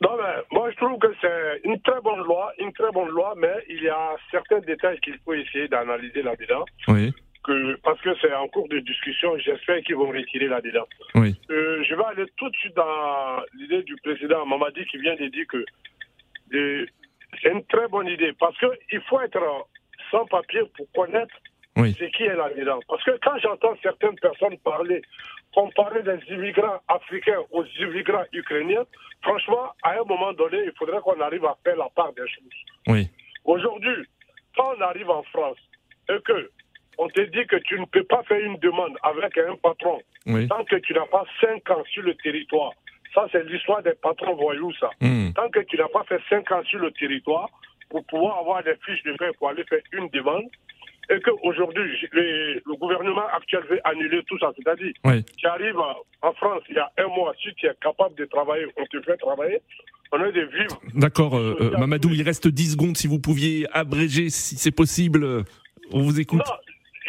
Non, 0.00 0.10
mais 0.16 0.42
moi 0.50 0.70
je 0.72 0.76
trouve 0.76 0.98
que 0.98 1.08
c'est 1.20 1.60
une 1.68 1.80
très 1.82 2.00
bonne 2.00 2.24
loi, 2.24 2.52
une 2.58 2.72
très 2.72 2.90
bonne 2.90 3.10
loi, 3.10 3.34
mais 3.36 3.52
il 3.68 3.82
y 3.82 3.88
a 3.88 4.16
certains 4.30 4.58
détails 4.60 4.98
qu'il 5.00 5.18
faut 5.24 5.34
essayer 5.34 5.68
d'analyser 5.68 6.22
là-dedans. 6.22 6.64
Oui. 6.88 7.12
Que, 7.44 7.76
parce 7.84 8.00
que 8.00 8.10
c'est 8.20 8.34
en 8.34 8.48
cours 8.48 8.68
de 8.68 8.80
discussion, 8.80 9.38
j'espère 9.38 9.80
qu'ils 9.82 9.96
vont 9.96 10.08
retirer 10.08 10.48
là-dedans. 10.48 10.86
Oui. 11.14 11.34
Euh, 11.50 11.82
je 11.88 11.94
vais 11.94 12.04
aller 12.04 12.26
tout 12.36 12.50
de 12.50 12.56
suite 12.56 12.74
dans 12.74 13.42
l'idée 13.54 13.82
du 13.82 13.96
président 13.96 14.44
Mamadi 14.44 14.84
qui 14.86 14.98
vient 14.98 15.14
de 15.14 15.26
dire 15.28 15.46
que 15.48 15.64
c'est 17.40 17.52
une 17.52 17.64
très 17.66 17.86
bonne 17.88 18.08
idée 18.08 18.32
parce 18.38 18.56
qu'il 18.58 19.00
faut 19.08 19.20
être 19.20 19.38
sans 20.10 20.26
papier 20.26 20.62
pour 20.76 20.86
connaître 20.92 21.34
ce 21.76 22.16
qui 22.16 22.24
est 22.24 22.36
là-dedans. 22.36 22.80
Parce 22.88 23.02
que 23.04 23.12
quand 23.22 23.38
j'entends 23.38 23.74
certaines 23.82 24.18
personnes 24.18 24.58
parler, 24.58 25.02
comparer 25.54 26.02
des 26.02 26.18
immigrants 26.34 26.80
africains 26.88 27.40
aux 27.50 27.64
immigrants 27.80 28.24
ukrainiens, 28.32 28.84
franchement, 29.22 29.72
à 29.82 29.92
un 29.92 30.04
moment 30.04 30.32
donné, 30.32 30.58
il 30.64 30.72
faudrait 30.78 31.00
qu'on 31.00 31.20
arrive 31.20 31.44
à 31.44 31.56
faire 31.64 31.76
la 31.76 31.88
part 31.94 32.12
des 32.12 32.28
choses. 32.28 32.60
Oui. 32.88 33.08
Aujourd'hui, 33.44 34.06
quand 34.56 34.74
on 34.76 34.80
arrive 34.82 35.10
en 35.10 35.22
France 35.24 35.58
et 36.08 36.20
que 36.24 36.50
on 36.98 37.08
te 37.08 37.20
dit 37.22 37.46
que 37.46 37.56
tu 37.56 37.80
ne 37.80 37.86
peux 37.86 38.04
pas 38.04 38.22
faire 38.24 38.40
une 38.40 38.58
demande 38.58 38.96
avec 39.02 39.38
un 39.38 39.56
patron 39.56 40.00
tant 40.48 40.64
que 40.64 40.76
tu 40.76 40.92
n'as 40.92 41.06
pas 41.06 41.24
5 41.40 41.70
ans 41.70 41.82
sur 41.90 42.02
le 42.02 42.14
territoire, 42.16 42.72
ça, 43.14 43.26
c'est 43.32 43.44
l'histoire 43.44 43.82
des 43.82 43.94
patrons 43.94 44.36
voyous, 44.36 44.72
ça. 44.78 44.90
Hmm. 45.00 45.32
Tant 45.32 45.48
que 45.48 45.60
tu 45.60 45.76
n'as 45.76 45.88
pas 45.88 46.04
fait 46.04 46.20
5 46.28 46.52
ans 46.52 46.62
sur 46.64 46.78
le 46.78 46.92
territoire 46.92 47.48
pour 47.90 48.04
pouvoir 48.06 48.38
avoir 48.38 48.62
des 48.62 48.74
fiches 48.84 49.02
de 49.02 49.12
paie 49.12 49.30
pour 49.38 49.50
aller 49.50 49.64
faire 49.64 49.80
une 49.92 50.08
demande, 50.08 50.44
et 51.10 51.20
qu'aujourd'hui, 51.20 51.82
le, 52.12 52.62
le 52.64 52.76
gouvernement 52.76 53.26
actuel 53.34 53.62
veut 53.68 53.80
annuler 53.84 54.22
tout 54.28 54.38
ça. 54.38 54.52
C'est-à-dire, 54.56 54.92
tu 55.36 55.46
arrives 55.46 55.78
en 56.22 56.32
France 56.34 56.62
il 56.68 56.76
y 56.76 56.78
a 56.78 56.90
un 56.98 57.08
mois, 57.08 57.34
si 57.42 57.52
tu 57.54 57.66
es 57.66 57.74
capable 57.82 58.14
de 58.14 58.24
travailler, 58.26 58.66
on 58.76 58.86
te 58.86 59.00
fait 59.02 59.16
travailler, 59.16 59.60
on 60.12 60.20
a 60.20 60.30
de 60.30 60.40
vivre. 60.40 60.80
D'accord, 60.94 61.36
euh, 61.36 61.56
euh, 61.60 61.78
Mamadou, 61.78 62.10
il 62.10 62.22
reste 62.22 62.48
10 62.48 62.72
secondes. 62.72 62.96
Si 62.96 63.06
vous 63.08 63.20
pouviez 63.20 63.66
abréger, 63.72 64.30
si 64.30 64.56
c'est 64.56 64.74
possible, 64.74 65.44
on 65.92 66.02
vous 66.02 66.20
écoute. 66.20 66.42
Non 66.46 66.54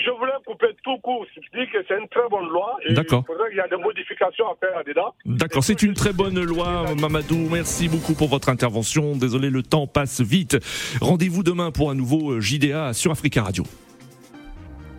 je 0.04 0.10
voulais 0.12 0.31
couper 0.52 0.76
tout 0.84 0.98
court. 1.00 1.26
Je 1.36 1.60
dis 1.60 1.70
que 1.72 1.78
c'est 1.88 1.98
une 1.98 2.08
très 2.10 2.28
bonne 2.30 2.48
loi. 2.50 2.78
D'accord. 2.90 3.24
Il 3.52 3.58
y 3.58 3.60
a 3.60 3.68
des 3.68 3.82
modifications 3.82 4.46
à 4.48 4.56
faire 4.60 4.78
là-dedans. 4.78 5.14
D'accord, 5.26 5.64
c'est 5.64 5.82
une 5.82 5.94
très 5.94 6.14
bonne 6.14 6.42
loi, 6.44 6.86
Mamadou. 7.00 7.48
Merci 7.52 7.88
beaucoup 7.88 8.14
pour 8.14 8.28
votre 8.30 8.50
intervention. 8.50 9.16
Désolé, 9.16 9.50
le 9.50 9.64
temps 9.64 9.88
passe 9.88 10.22
vite. 10.22 10.58
Rendez-vous 11.02 11.44
demain 11.44 11.72
pour 11.72 11.92
un 11.92 11.96
nouveau 11.96 12.40
JDA 12.40 12.94
sur 12.94 13.12
Africa 13.12 13.44
Radio. 13.44 13.64